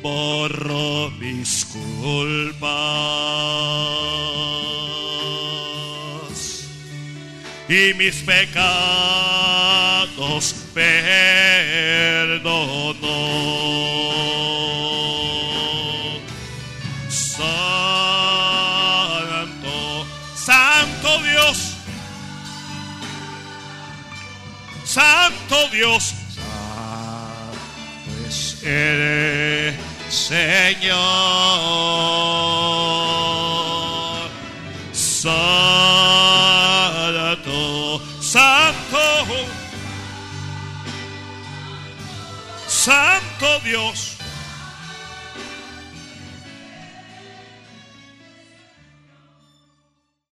[0.04, 2.68] Borro mis culpas
[7.66, 8.54] y mis pecados
[10.74, 11.14] perdonó.
[17.08, 17.66] Santo,
[20.36, 21.76] Santo Dios,
[24.84, 26.44] Santo Dios, Santo
[28.28, 29.43] es el
[30.28, 30.94] Señor.
[34.92, 35.60] Santo,
[38.22, 39.00] Santo,
[42.66, 44.13] Santo Dios.